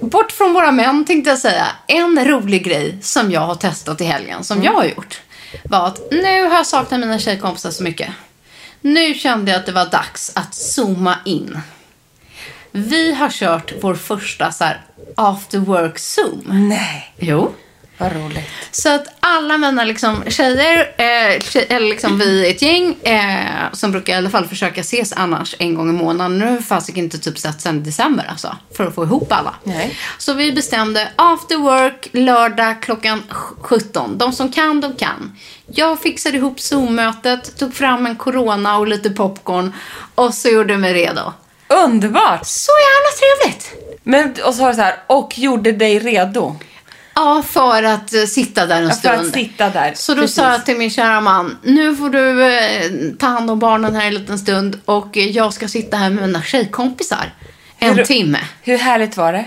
[0.01, 1.67] bort från våra män tänkte jag säga.
[1.87, 5.21] En rolig grej som jag har testat i helgen, som jag har gjort,
[5.65, 8.09] var att nu har jag saknat mina tjejkompisar så mycket.
[8.81, 11.59] Nu kände jag att det var dags att zooma in.
[12.73, 14.81] Vi har kört vår första så här
[15.17, 16.69] after work zoom.
[16.69, 17.53] Nej, Jo.
[18.01, 18.45] Vad roligt.
[18.71, 23.73] Så att alla mina liksom, tjejer, eh, tjej, eller liksom vi är ett gäng eh,
[23.73, 26.39] som brukar i alla fall försöka ses annars en gång i månaden.
[26.39, 29.55] Nu har fasiken inte typ sett sen december alltså, för att få ihop alla.
[29.65, 29.99] Nej.
[30.19, 33.23] Så vi bestämde after work lördag klockan
[33.61, 34.19] 17.
[34.19, 35.37] De som kan, de kan.
[35.67, 39.75] Jag fixade ihop Zoom-mötet, tog fram en corona och lite popcorn
[40.15, 41.33] och så gjorde mig redo.
[41.69, 42.47] Underbart!
[42.47, 43.73] Så jävla trevligt!
[44.03, 46.57] Men, och så har du så här, och gjorde dig redo.
[47.21, 49.15] Ja, för att eh, sitta där en Ja, stund.
[49.19, 49.93] För att sitta där.
[49.97, 50.37] Så då Precis.
[50.37, 54.07] sa jag till min kära man, nu får du eh, ta hand om barnen här
[54.07, 57.33] en liten stund och eh, jag ska sitta här med mina tjejkompisar
[57.79, 58.39] en Hur- timme.
[58.63, 59.45] Hur härligt var det?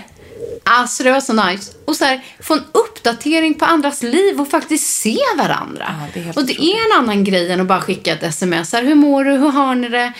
[0.64, 1.72] Alltså det var så nice.
[1.84, 5.86] Och så här, få en uppdatering på andras liv och faktiskt se varandra.
[6.14, 8.72] Ja, det och det är en annan grej än att bara skicka ett sms.
[8.72, 9.30] Här, hur mår du?
[9.32, 10.12] Hur har ni det?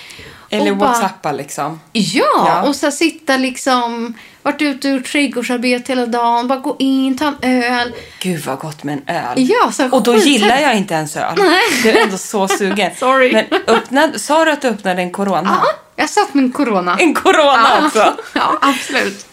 [0.61, 1.81] Eller och bara- whatsappa liksom.
[1.93, 2.62] Ja, Ja.
[2.62, 7.33] och så sitta liksom, varit ute och gjort trädgårdsarbete hela dagen, bara gå in, ta
[7.43, 7.93] en öl.
[8.21, 9.33] Gud vad gott med en öl.
[9.37, 11.35] Ja, så och då gillar jag inte ens öl.
[11.37, 11.61] Nej.
[11.83, 12.90] Du är ändå så sugen.
[12.99, 13.33] Sorry.
[13.33, 15.59] Men öppnad, sa du att du öppnade en corona?
[15.62, 16.97] Ja, jag satt med en corona.
[17.01, 17.87] En corona Ja.
[17.87, 18.12] också?
[18.35, 19.27] Ja, absolut.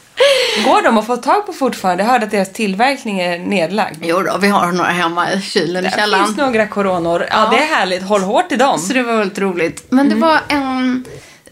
[0.66, 2.04] Går de att få tag på fortfarande?
[2.04, 3.98] Jag hörde att deras tillverkning är nedlagd.
[4.02, 6.26] Jo då, vi har några hemma i kylen i Det källaren.
[6.26, 7.28] finns några coronor.
[7.32, 7.58] Ja, Ja.
[7.58, 8.04] det är härligt.
[8.04, 8.80] Håll hårt i dem.
[8.80, 9.86] Så det var väldigt roligt.
[9.90, 11.06] Men det var en...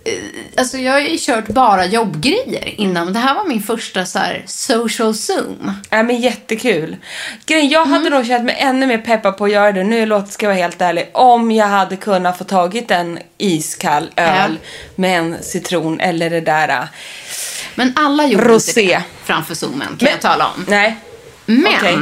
[0.05, 0.13] eh,
[0.57, 3.13] Alltså jag har ju kört bara jobbgrejer innan.
[3.13, 5.71] Det här var min första så här social zoom.
[5.89, 6.97] Ja, men jättekul.
[7.45, 9.83] Grejen, jag hade nog känt mig ännu mer peppad på att göra det.
[9.83, 11.09] Nu ska jag vara helt ärlig.
[11.13, 14.57] Om jag hade kunnat få tagit en iskall öl
[14.95, 16.87] med en citron eller det där.
[17.79, 18.81] Men alla gjorde Rosé.
[18.81, 20.65] inte det framför zoomen kan Men- jag tala om.
[20.67, 20.97] Nej.
[21.45, 21.97] Men Okej.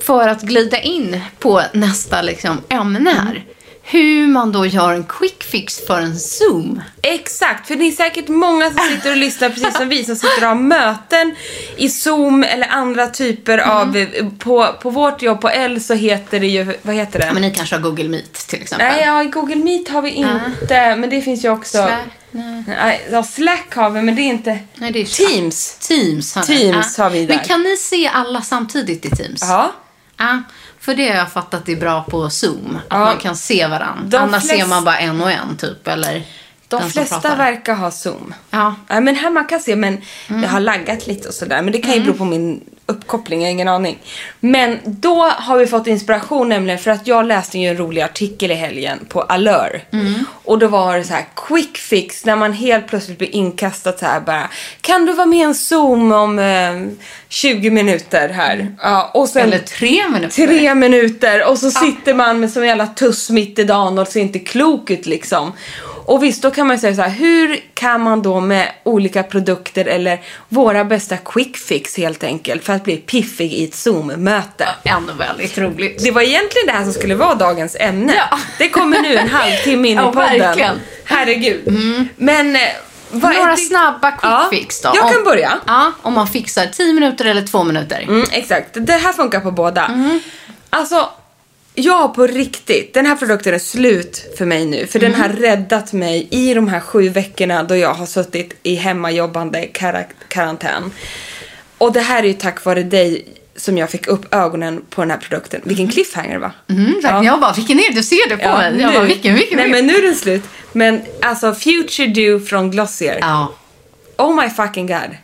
[0.00, 3.44] för att glida in på nästa liksom, ämne här.
[3.88, 6.82] Hur man då gör en quick fix för en zoom.
[7.02, 10.42] Exakt, för det är säkert många som sitter och lyssnar precis som vi som sitter
[10.42, 11.34] och har möten
[11.76, 13.96] i Zoom eller andra typer av...
[13.96, 17.30] eh, På, på vårt jobb på L så heter det ju, vad heter det?
[17.32, 18.88] Men ni kanske har Google Meet till exempel.
[18.88, 21.78] Nej, ja, Google Meet har vi inte, men det finns ju också...
[21.78, 22.00] Slack?
[22.30, 23.06] Nej.
[23.10, 24.58] Ja, Slack har vi, men det är inte...
[24.74, 25.78] Nej, det är Teams.
[25.78, 26.42] Teams har.
[26.42, 27.36] Teams har vi där.
[27.36, 29.40] Men kan ni se alla samtidigt i Teams?
[29.42, 29.72] Ja.
[30.18, 30.42] Ja,
[30.86, 32.76] för det har jag fattat är bra på Zoom.
[32.76, 32.98] Att Ja.
[32.98, 34.04] man kan se varandra.
[34.08, 35.88] De Annars flest- ser man bara en och en typ.
[35.88, 36.22] Eller
[36.68, 38.34] De den flesta verkar ha Zoom.
[38.50, 38.74] Ja.
[38.88, 39.98] Ja, men här man kan se, men
[40.28, 40.42] Mm.
[40.42, 41.62] det har laggat lite och sådär.
[41.62, 43.98] Men det kan ju bero på min uppkoppling, jag har ingen aning.
[44.40, 48.50] Men då har vi fått inspiration nämligen för att jag läste ju en rolig artikel
[48.50, 49.80] i helgen på Allure.
[49.92, 50.14] Mm.
[50.44, 54.04] Och då var det så här quick fix när man helt plötsligt blir inkastad så
[54.06, 54.50] här bara.
[54.80, 56.82] Kan du vara med i en Zoom om eh,
[57.28, 58.74] 20 minuter här?
[58.82, 60.46] Ja, och sen, Eller tre minuter.
[60.46, 64.08] Tre minuter och så sitter man med som en jävla tuss mitt i dagen och
[64.08, 65.52] ser inte klok ut liksom.
[66.06, 69.84] Och visst, då kan man säga så här, hur kan man då med olika produkter
[69.84, 74.68] eller våra bästa quick fix helt enkelt för att bli piffig i ett Zoom-möte?
[74.84, 76.04] Ändå väldigt roligt.
[76.04, 78.14] Det var egentligen det här som skulle vara dagens ämne.
[78.30, 78.38] Ja.
[78.58, 80.38] Det kommer nu en halvtimme in i Ja, podden.
[80.38, 80.80] verkligen.
[81.04, 81.62] Herregud.
[82.16, 82.56] Men...
[82.56, 82.62] eh,
[83.10, 84.92] Några snabba quick Ja, fix då.
[84.94, 85.52] Jag Om- kan börja.
[85.66, 88.00] Ja, om man fixar 10 minuter eller 2 minuter.
[88.08, 88.68] Mm, exakt.
[88.72, 89.84] Det här funkar på båda.
[89.86, 90.20] Mm.
[90.70, 91.08] Alltså,
[91.78, 94.86] jag på riktigt, den här produkten är slut för mig nu.
[94.86, 95.20] För den Mm.
[95.20, 100.04] har räddat mig i de här sju veckorna då jag har suttit i hemmajobbande kara-
[100.28, 100.92] karantän.
[101.78, 103.24] Och det här är ju tack vare dig
[103.56, 105.60] som jag fick upp ögonen på den här produkten.
[105.64, 106.52] Vilken cliffhanger va?
[106.70, 107.24] Mm, verkligen.
[107.24, 107.96] Jag bara, vilken är det?
[107.96, 108.76] Du ser det på mig.
[108.80, 108.98] Jag nu.
[108.98, 110.42] bara, vilken, vilken, Nej men nu är den slut.
[110.72, 113.18] Men alltså Future Dew från Glossier.
[113.20, 113.54] Ja,
[114.18, 115.16] Oh my fucking god.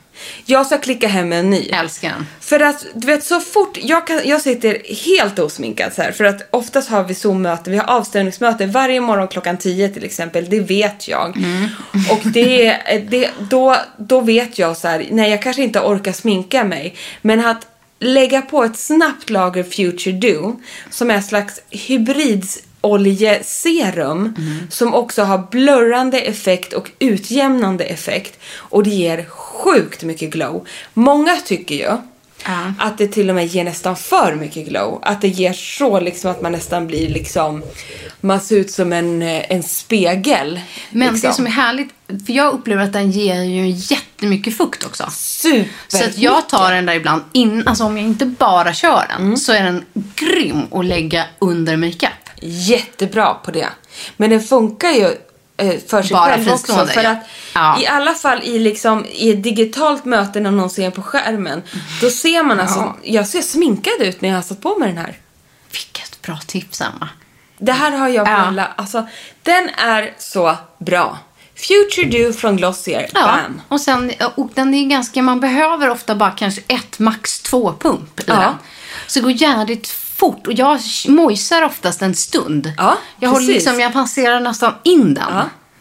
[0.45, 1.69] Jag ska klicka hem en ny.
[1.69, 2.13] älskar.
[2.41, 6.25] För att du vet så fort, jag, kan, jag sitter helt osminkad så här, för
[6.25, 10.61] att oftast har vi Zoom-möten, vi har avstämningsmöten varje morgon klockan 10 till exempel, det
[10.61, 11.37] vet jag.
[12.11, 12.77] Och det,
[13.11, 17.45] det, då, då vet jag så här, nej jag kanske inte orkar sminka mig, men
[17.47, 17.67] att
[17.99, 21.61] lägga på ett snabbt lager Future Dew som är en slags
[22.83, 24.35] hybridoljeserum
[24.71, 30.67] som också har blurrande effekt och utjämnande effekt och det ger sjukt mycket glow.
[30.95, 31.97] Många tycker ju
[32.45, 32.73] Ja.
[32.79, 34.99] att det till och med ger nästan för mycket glow.
[35.03, 37.63] Att det ger så liksom att man nästan blir liksom,
[38.21, 40.61] man ser ut som en, eh, en spegel.
[40.91, 41.29] Men liksom.
[41.31, 41.89] det som är härligt,
[42.27, 45.05] för jag upplever att den ger ju jättemycket fukt också.
[45.11, 49.07] Super Så att jag tar den där ibland, in, alltså om jag inte bara kör
[49.19, 52.22] den, så är den grym att lägga under makeup.
[52.43, 53.69] Jättebra på det.
[54.17, 55.17] Men den funkar ju
[55.57, 56.87] eh, för sig Bara själv också.
[56.87, 57.11] För ja.
[57.11, 57.19] att
[57.55, 57.81] Ja.
[57.81, 61.63] i alla fall i, liksom, i ett digitalt möte när någon ser på skärmen.
[62.01, 64.99] Då ser man alltså, jag ser sminkad ut när jag har satt på mig den
[64.99, 65.19] här.
[65.73, 67.09] Vilket bra tips, Emma.
[67.59, 68.37] Det här har jag på Ja.
[68.37, 68.67] alla.
[68.77, 69.07] Alltså,
[69.43, 71.19] den är så bra.
[71.55, 73.09] Future Dew från Glossier.
[73.15, 73.61] Ja, Bam.
[73.69, 78.21] och, sen, och den är ganska, man behöver ofta bara kanske ett, max två pump
[78.21, 78.35] i Ja.
[78.35, 78.55] den.
[79.07, 79.87] Så det går jävligt
[80.23, 82.73] fort och jag mojsar oftast en stund.
[82.77, 83.55] Ja, jag, håller precis.
[83.55, 85.25] liksom, jag passerar nästan in den.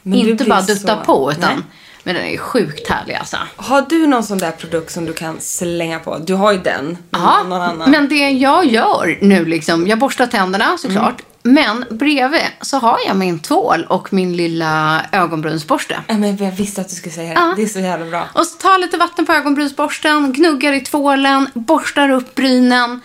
[0.03, 1.63] Ja, Inte bara dutta så- på utan, Nej.
[2.03, 3.37] men den är sjukt härlig alltså.
[3.55, 6.17] Har du någon sån där produkt som du kan slänga på?
[6.17, 6.97] Du har ju den.
[7.11, 7.91] Ja, någon annan.
[7.91, 11.21] men det jag gör nu liksom, jag borstar tänderna såklart.
[11.43, 15.99] Men bredvid så har jag min tvål och min lilla ögonbrynsborste.
[16.07, 17.39] Ja, men jag visste att du skulle säga det.
[17.39, 17.53] Ja.
[17.55, 18.27] Det är så jävla bra.
[18.33, 23.01] Och så tar lite vatten på ögonbrynsborsten, gnuggar i tvålen, borstar upp brynen.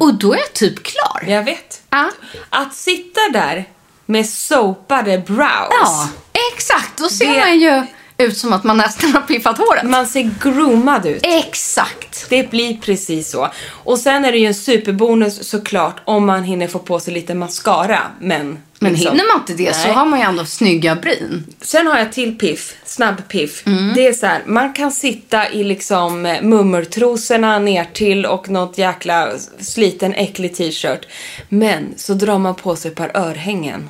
[0.00, 1.24] Och då är jag typ klar.
[1.26, 1.82] Jag vet.
[1.90, 2.10] Ja.
[2.50, 3.64] Att sitta där
[4.06, 5.68] med soapade brows.
[5.70, 6.08] Ja,
[6.54, 6.98] exakt.
[6.98, 7.82] Då ser Det- man ju
[8.18, 9.84] ut som att man nästan har piffat håret.
[9.84, 11.20] Man ser groomad ut.
[11.26, 12.26] Exakt.
[12.30, 13.48] Det blir precis så.
[13.84, 17.34] Och sen är det ju en superbonus såklart om man hinner få på sig lite
[17.34, 17.98] mascara.
[18.20, 19.10] Men Men liksom.
[19.10, 19.96] hinner man inte det så Nej.
[19.96, 21.44] har man ju ändå snygga bryn.
[21.60, 23.66] Sen har jag till piff, snabb piff.
[23.66, 23.94] Mm.
[23.94, 28.78] Det är så här, man kan sitta i liksom eh, mummertrosorna ner till och något
[28.78, 29.28] jäkla
[29.60, 31.06] sliten äcklig t-shirt.
[31.48, 33.88] Men så drar man på sig ett par örhängen.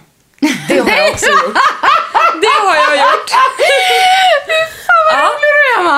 [0.68, 1.56] Det har jag också gjort.
[2.40, 3.30] Det har jag gjort.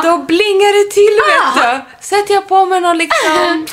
[0.02, 2.06] Ja, då blingar det till vet du.
[2.06, 3.66] Sätter jag på mig någon liksom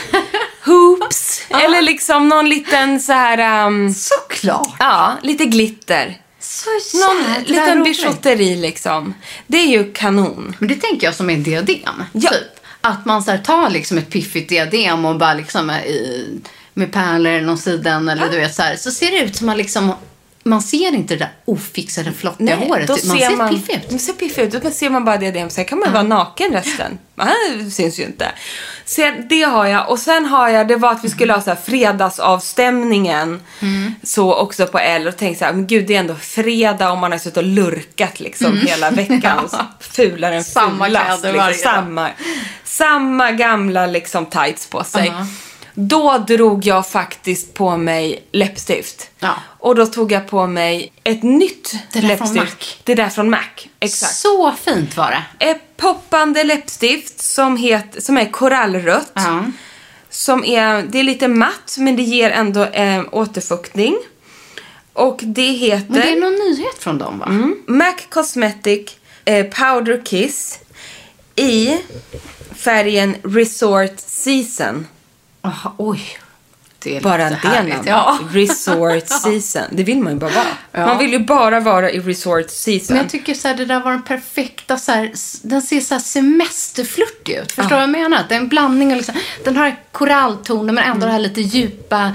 [0.65, 4.75] hoops eller liksom någon liten så här um, Såklart.
[4.79, 6.17] ja, lite glitter.
[6.39, 9.13] Så Någon liten bijouteri liksom.
[9.47, 10.55] Det är ju kanon.
[10.59, 12.03] Men det tänker jag som är diadem.
[12.13, 12.29] Ja.
[12.29, 12.41] Typ.
[12.81, 16.27] Att man så här, tar liksom ett piffigt diadem och bara liksom i,
[16.73, 18.75] med pärlor eller någon sidan eller du vet så här.
[18.75, 19.93] Så ser det ut som man liksom
[20.43, 22.87] man ser inte det där ofixade flottiga håret.
[22.87, 23.91] då man ser man, piffig ut.
[23.91, 24.63] Man ser piffig ut.
[24.63, 25.49] Då ser man bara diadem.
[25.49, 26.99] Sen kan man ju vara naken resten.
[27.63, 28.31] Det syns ju inte.
[28.85, 29.89] Sen, det har jag.
[29.89, 33.41] Och sen har jag, det var att vi skulle ha så här fredagsavstämningen.
[33.59, 33.93] Mm.
[34.03, 35.07] Så också på L.
[35.07, 37.43] Och tänkte så här, men gud det är ändå fredag och man har suttit och
[37.43, 39.49] lurkat liksom hela veckan.
[39.79, 40.43] Fulare än Mm.
[40.43, 41.23] Samma fulast.
[41.23, 41.53] liksom.
[41.63, 42.09] samma,
[42.63, 45.07] samma gamla liksom tights på sig.
[45.07, 45.25] Ja.
[45.87, 49.09] Då drog jag faktiskt på mig läppstift.
[49.19, 49.33] Ja.
[49.59, 52.33] Och då tog jag på mig ett nytt Det där läppstift.
[52.33, 52.51] från Mac.
[52.83, 53.39] Det där från Mac.
[53.79, 54.13] Exakt.
[54.15, 55.45] Så fint var det.
[55.45, 59.11] Ett poppande läppstift som, het, som är korallrött.
[59.13, 59.45] Ja.
[60.09, 63.97] Som är, det är lite matt men det ger ändå eh, återfuktning.
[64.93, 67.25] Och det heter Men det är någon nyhet från dem va?
[67.25, 70.59] mm, Mac Cosmetic eh, Powder Kiss
[71.35, 71.77] i
[72.55, 74.87] färgen Resort Season.
[75.49, 76.01] Aha, oj.
[77.01, 77.81] Bara det namnet.
[77.85, 78.19] Ja.
[78.31, 79.63] Resort Season.
[79.71, 80.45] Det vill man ju bara vara.
[80.71, 80.85] Ja.
[80.85, 82.95] Man vill ju bara vara i Resort Season.
[82.95, 85.93] Men jag tycker så här, det där var den perfekta, så här, den ser så
[85.93, 87.51] här semesterflörtig ut.
[87.51, 88.25] Förstår du vad jag menar?
[88.29, 92.11] Det är en blandning av liksom, den har koralltoner men ändå det här lite djupa,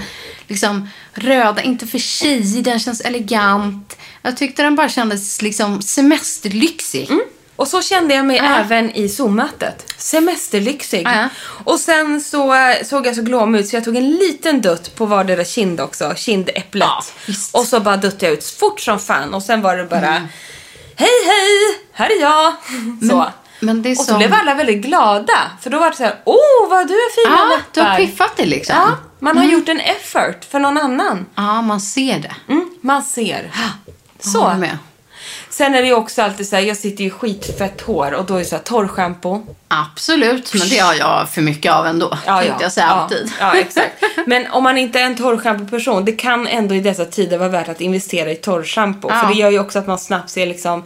[0.47, 3.97] liksom röda, inte för tjejig, den känns elegant.
[4.21, 7.09] Jag tyckte den bara kändes liksom semesterlyxig.
[7.55, 8.43] Och så kände jag mig Ja.
[8.55, 9.93] även i Zoom-mötet.
[9.97, 11.01] Semesterlyxig.
[11.05, 11.29] Ja.
[11.65, 12.53] Och sen så
[12.85, 16.13] såg jag så glåmig ut så jag tog en liten dutt på vardera kind också.
[16.15, 16.87] Kindäpplet.
[16.87, 17.03] Ja,
[17.51, 19.33] och så bara duttade jag ut fort som fan.
[19.33, 20.27] Och sen var det bara Mm.
[20.97, 21.79] Hej hej!
[21.93, 22.53] Här är jag!
[23.09, 23.25] så.
[23.59, 25.51] Men det är och så som- blev alla väldigt glada.
[25.61, 27.97] För då var det så här, åh vad du har fina Ja, du har läppar.
[28.05, 28.75] piffat det liksom.
[28.75, 28.89] Ja,
[29.19, 31.25] man har gjort en effort för någon annan.
[31.35, 32.35] Ja, man ser det.
[32.53, 33.51] Mm, man ser.
[34.19, 34.53] Så.
[34.53, 34.77] Med.
[35.57, 38.35] Sen är det ju också alltid så här, jag sitter ju skitfett hår och då
[38.35, 39.41] är det så här torrschampo.
[39.67, 42.17] Absolut, men det har jag för mycket av ändå.
[42.25, 43.31] Ja, tänkte jag säga ja, alltid.
[43.39, 44.03] Ja, exakt.
[44.25, 47.69] Men om man inte är en torrschampo-person, det kan ändå i dessa tider vara värt
[47.69, 49.07] att investera i torrschampo.
[49.11, 49.15] Ja.
[49.19, 50.83] För det gör ju också att man snabbt ser liksom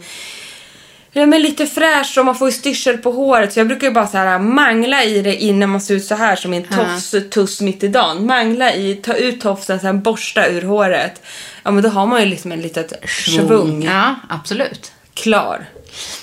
[1.12, 3.52] Ja, men lite fräsch och man får ju styrsel på håret.
[3.52, 6.14] Så jag brukar ju bara så här mangla i det innan man ser ut så
[6.14, 8.26] här som en tofs-tuss mitt i dagen.
[8.26, 11.22] Mangla i, ta ut tofsen, sen borsta ur håret.
[11.62, 14.92] Ja men då har man ju liksom en litet svung Ja, absolut.
[15.14, 15.68] klar.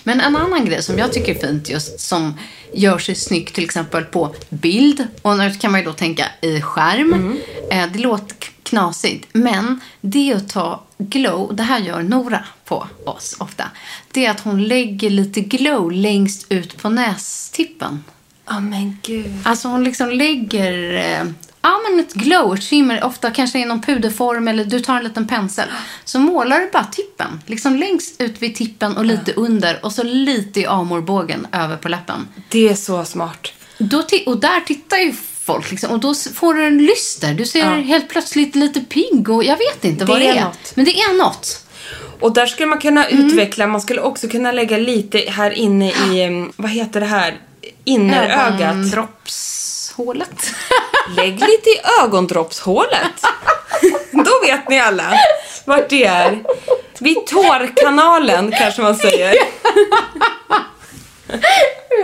[0.03, 2.39] Men en annan grej som jag tycker är fint just som
[2.73, 6.61] gör sig snyggt till exempel på bild och nu kan man ju då tänka i
[6.61, 7.13] skärm.
[7.13, 7.37] Mm.
[7.71, 8.35] Eh, det låter
[8.67, 13.63] knasigt men det att ta glow, det här gör Nora på oss ofta.
[14.11, 18.03] Det är att hon lägger lite glow längst ut på nästippen.
[18.45, 19.33] Ja men gud.
[19.43, 21.27] Alltså hon liksom lägger eh,
[21.61, 25.03] ja, men ett glow, ett shimmer, ofta kanske i någon puderform eller du tar en
[25.03, 25.69] liten pensel.
[26.03, 30.03] Så målar du bara tippen, liksom längst ut vid tippen och lite under och så
[30.03, 32.27] lite i amorbågen över på läppen.
[32.49, 33.47] Det är så smart.
[33.77, 35.13] Då och där tittar ju
[35.47, 37.33] folk liksom, och då får du en lyster.
[37.33, 40.47] Du ser helt plötsligt lite pigg och jag vet inte vad Det det är är.
[40.75, 41.63] Men det är något.
[42.19, 43.25] Och där skulle man kunna Mm.
[43.25, 47.37] utveckla, man skulle också kunna lägga lite här inne i, vad heter det här,
[47.85, 48.61] innerögat.
[48.61, 50.51] Ögondroppshålet.
[51.17, 53.21] Lägg lite i ögondroppshålet.
[54.11, 55.13] Då vet ni alla
[55.65, 56.43] vart det är.
[56.99, 59.35] Vid tårkanalen kanske man säger.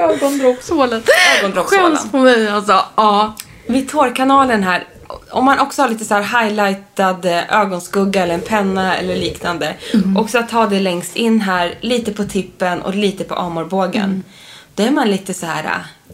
[0.02, 1.10] Ögondroppshålet.
[1.40, 1.96] Ögondroppshålan.
[1.96, 2.86] Skäms på mig alltså.
[2.96, 3.36] Ja.
[3.68, 4.88] Vid tårkanalen här,
[5.32, 9.76] om man också har lite så här highlightad eh, ögonskugga eller en penna eller liknande.
[10.18, 14.24] Också att ta det längst in här, lite på tippen och lite på amorbågen.
[14.76, 15.72] Då är man lite så här eh,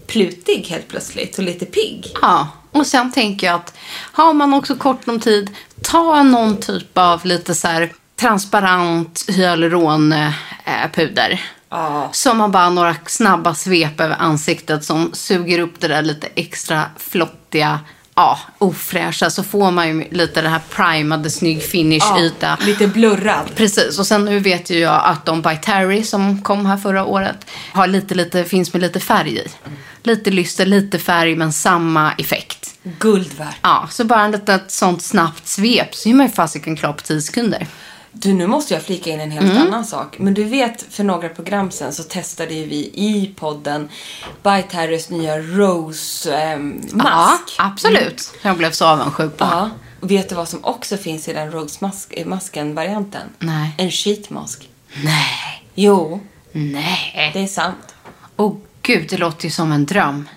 [0.07, 2.05] plutig helt plötsligt och lite pigg.
[2.22, 3.74] Ja, och sen tänker jag att
[4.12, 5.49] har man också kort om tid,
[5.82, 11.41] ta någon typ av lite så här transparent hyaluronpuder.
[11.70, 12.09] Ja.
[12.13, 16.86] Som man bara några snabba svep över ansiktet som suger upp det där lite extra
[16.97, 17.80] flottiga,
[18.15, 19.30] ja, ofräscha.
[19.30, 22.57] Så får man ju lite det här primade, snygg finish-yta.
[22.61, 23.55] Lite blurrad.
[23.55, 27.05] Precis, och sen nu vet ju jag att de by Terry som kom här förra
[27.05, 29.47] året har lite, lite, finns med lite färg i.
[30.03, 32.76] Lite lyster, lite färg men samma effekt.
[32.84, 33.55] Guld värt.
[33.61, 37.01] Ja, så bara ett litet sånt snabbt svep så är man ju fasiken klar på
[37.01, 37.67] 10 sekunder.
[38.22, 39.57] Du, nu måste jag flika in en helt Mm.
[39.67, 40.15] annan sak.
[40.20, 43.89] Men du vet, för några program sen så testade ju vi i podden
[44.43, 47.03] Bite Harrys nya Rose-mask.
[47.03, 48.32] Ja, absolut.
[48.41, 49.45] Jag blev så avundsjuk på.
[49.45, 49.70] Ja.
[50.01, 53.22] Vet du vad som också finns i den Rose-masken-varianten?
[53.39, 53.72] Nej.
[53.78, 54.70] En sheetmask.
[55.03, 55.63] Nej.
[55.76, 56.20] Jo,
[56.51, 57.30] Nej.
[57.34, 57.95] det är sant.
[58.38, 60.30] Åh gud, det låter ju som en dröm.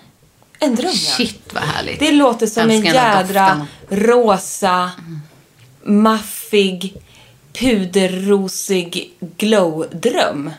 [0.59, 0.97] En dröm, ja.
[1.17, 1.99] Shit vad härligt.
[1.99, 3.67] Det låter som en Älskar där jädra doften.
[3.89, 4.91] rosa,
[5.83, 6.93] maffig,
[7.59, 10.51] puderrosig glow-dröm.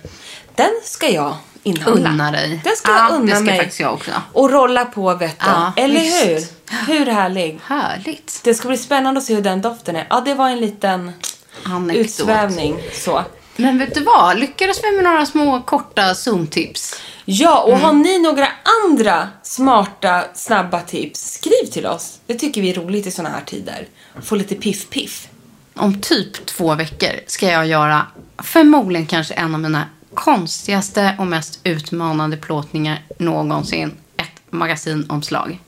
[0.54, 2.10] Den ska jag innehålla.
[2.10, 2.60] Unna dig.
[2.64, 3.56] Den ska Ja, jag unna det ska mig.
[3.58, 4.10] faktiskt jag också.
[4.32, 5.46] Och rolla på vet du.
[5.46, 6.24] Ja, Eller visst.
[6.26, 6.94] hur?
[6.94, 7.58] Hur härlig?
[7.64, 8.40] Härligt.
[8.44, 10.06] Det ska bli spännande att se hur den doften är.
[10.10, 11.12] Ja, det var en liten
[11.64, 12.06] Anekdot.
[12.06, 12.76] utsvävning.
[12.92, 13.22] Så.
[13.56, 14.38] Men vet du vad?
[14.38, 16.94] Lyckades vi med några små korta Zoom-tips?
[17.24, 17.80] Ja, och Mm.
[17.82, 18.48] har ni några
[18.84, 22.18] andra smarta, snabba tips, skriv till oss.
[22.26, 23.86] Det tycker vi är roligt i såna här tider.
[24.22, 25.28] Få lite piff-piff.
[25.74, 28.06] Om typ två veckor ska jag göra
[28.38, 33.92] förmodligen kanske en av mina konstigaste och mest utmanande plåtningar någonsin.
[34.16, 35.60] Ett magasinomslag.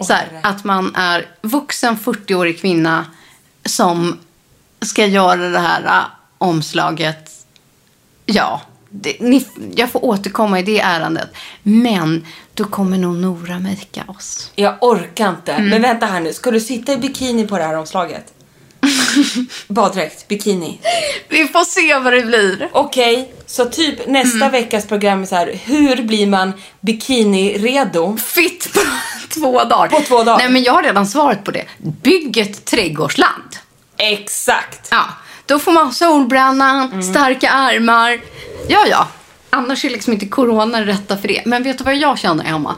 [0.00, 3.06] Så här, att man är vuxen 40-årig kvinna
[3.64, 4.18] som
[4.80, 6.04] ska göra det här äh,
[6.38, 7.30] omslaget.
[8.26, 11.30] Ja, det, ni, jag får återkomma i det ärendet.
[11.62, 14.52] Men då kommer nog Nora makea oss.
[14.54, 15.52] Jag orkar inte.
[15.52, 15.68] Mm.
[15.68, 16.32] Men vänta här nu.
[16.32, 18.33] Ska du sitta i bikini på det här omslaget?
[19.68, 20.80] Baddräkt, bikini.
[21.28, 22.68] Vi får se vad det blir.
[22.72, 24.50] Okej, okay, så typ nästa mm.
[24.50, 28.16] veckas program är så här, hur blir man bikini-redo?
[28.16, 28.80] Fitt på
[29.34, 29.88] två dagar.
[29.88, 30.38] På två dagar.
[30.38, 31.64] Nej men jag har redan svaret på det.
[31.78, 33.56] Bygg ett trädgårdsland.
[33.96, 34.88] Exakt.
[34.90, 35.04] Ja,
[35.46, 37.02] då får man solbränna, mm.
[37.02, 38.20] starka armar.
[38.68, 39.08] Ja, ja.
[39.50, 41.42] Annars är liksom inte corona rätta för det.
[41.46, 42.76] Men vet du vad jag känner, Emma?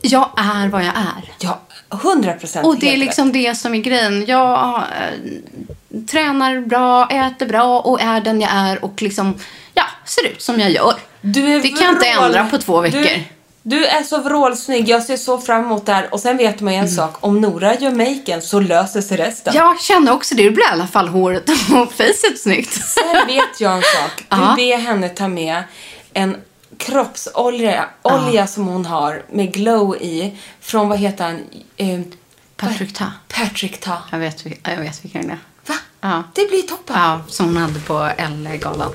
[0.00, 1.32] Jag är vad jag är.
[1.38, 1.56] Jag
[1.92, 2.66] 100 procent.
[2.66, 3.34] Och det är liksom rätt.
[3.34, 4.24] det som är grejen.
[4.26, 9.34] Jag äh, tränar bra, äter bra och är den jag är och liksom,
[9.74, 10.94] ja, ser ut som jag gör.
[11.20, 13.00] det kan jag inte ändra på två veckor.
[13.00, 14.88] Du, du är så vrålsnygg.
[14.88, 16.14] Jag ser så fram emot det här.
[16.14, 16.96] Och sen vet man ju en mm.
[16.96, 17.16] sak.
[17.20, 19.54] Om Nora gör maken så löser sig resten.
[19.56, 20.42] Jag känner också det.
[20.42, 22.72] Det blir i alla fall håret och fejset snyggt.
[22.72, 24.24] Sen vet jag en sak.
[24.30, 25.62] Du ber henne ta med
[26.12, 26.36] en
[26.78, 30.36] kroppsolja olja som hon har med glow i.
[30.60, 31.40] Från, vad heter han?
[31.76, 32.00] Eh,
[32.56, 33.12] Patrick Ta.
[33.28, 34.02] Patrick Ta.
[34.10, 35.38] Jag vet, jag vet vilken det är.
[35.66, 35.74] Va?
[36.00, 36.22] Ja.
[36.34, 36.96] Det blir toppen.
[36.98, 38.92] Ja, som hon hade på L-galan.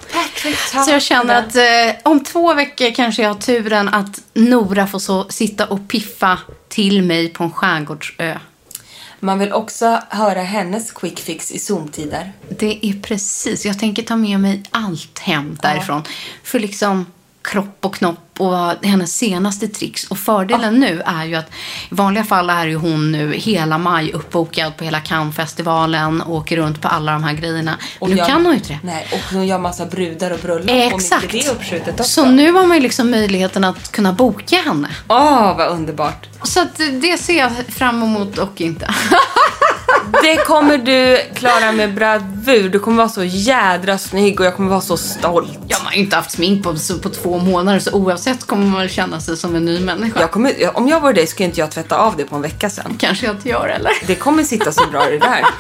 [0.72, 0.84] Ta.
[0.84, 5.00] Så jag känner att eh, om två veckor kanske jag har turen att Nora får
[5.00, 8.38] så sitta och piffa till mig på en skärgårdsö.
[9.20, 12.34] Man vill också höra hennes quick fix i Zoom-tider.
[12.50, 16.04] Det är precis, jag tänker ta med mig allt hem därifrån.
[16.44, 17.06] För liksom
[17.44, 20.08] kropp och knopp och hennes senaste tricks.
[20.08, 21.50] Och fördelen nu är ju att
[21.92, 26.58] i vanliga fall är ju hon nu hela maj uppbokad på hela Cannes-festivalen och åker
[26.58, 27.78] runt på alla de här grejerna.
[28.00, 28.80] Och nu gör- kan hon ju inte det.
[28.84, 30.70] Nej, och hon gör massa brudar och bröllop.
[30.70, 31.24] Exakt.
[31.26, 32.04] Och mycket det uppskjutet också.
[32.12, 34.88] Så nu har man ju liksom möjligheten att kunna boka henne.
[35.08, 36.28] Åh, vad underbart.
[36.44, 38.86] Så att det ser jag fram emot och inte.
[40.22, 42.70] Det kommer du klara med bravur.
[42.70, 45.60] Du kommer vara så jädra snygg och jag kommer vara så stolt.
[45.68, 48.90] Jag har ju inte haft smink på, på två månader så oavsett kommer man väl
[48.90, 50.20] känna sig som en ny människa.
[50.20, 52.70] Jag kommer, om jag var dig skulle inte jag tvätta av det på en vecka
[52.70, 52.96] sen.
[53.00, 53.92] Kanske jag inte gör eller?
[54.08, 55.46] Det kommer sitta så bra det där.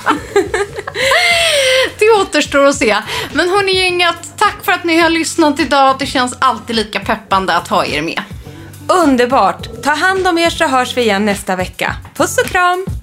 [1.99, 2.97] Det återstår att se.
[3.33, 5.95] Men hörni gänget, tack för att ni har lyssnat idag.
[5.99, 8.21] Det känns alltid lika peppande att ha er med.
[8.87, 9.83] Underbart!
[9.83, 11.95] Ta hand om er så hörs vi igen nästa vecka.
[12.17, 13.02] Puss och kram!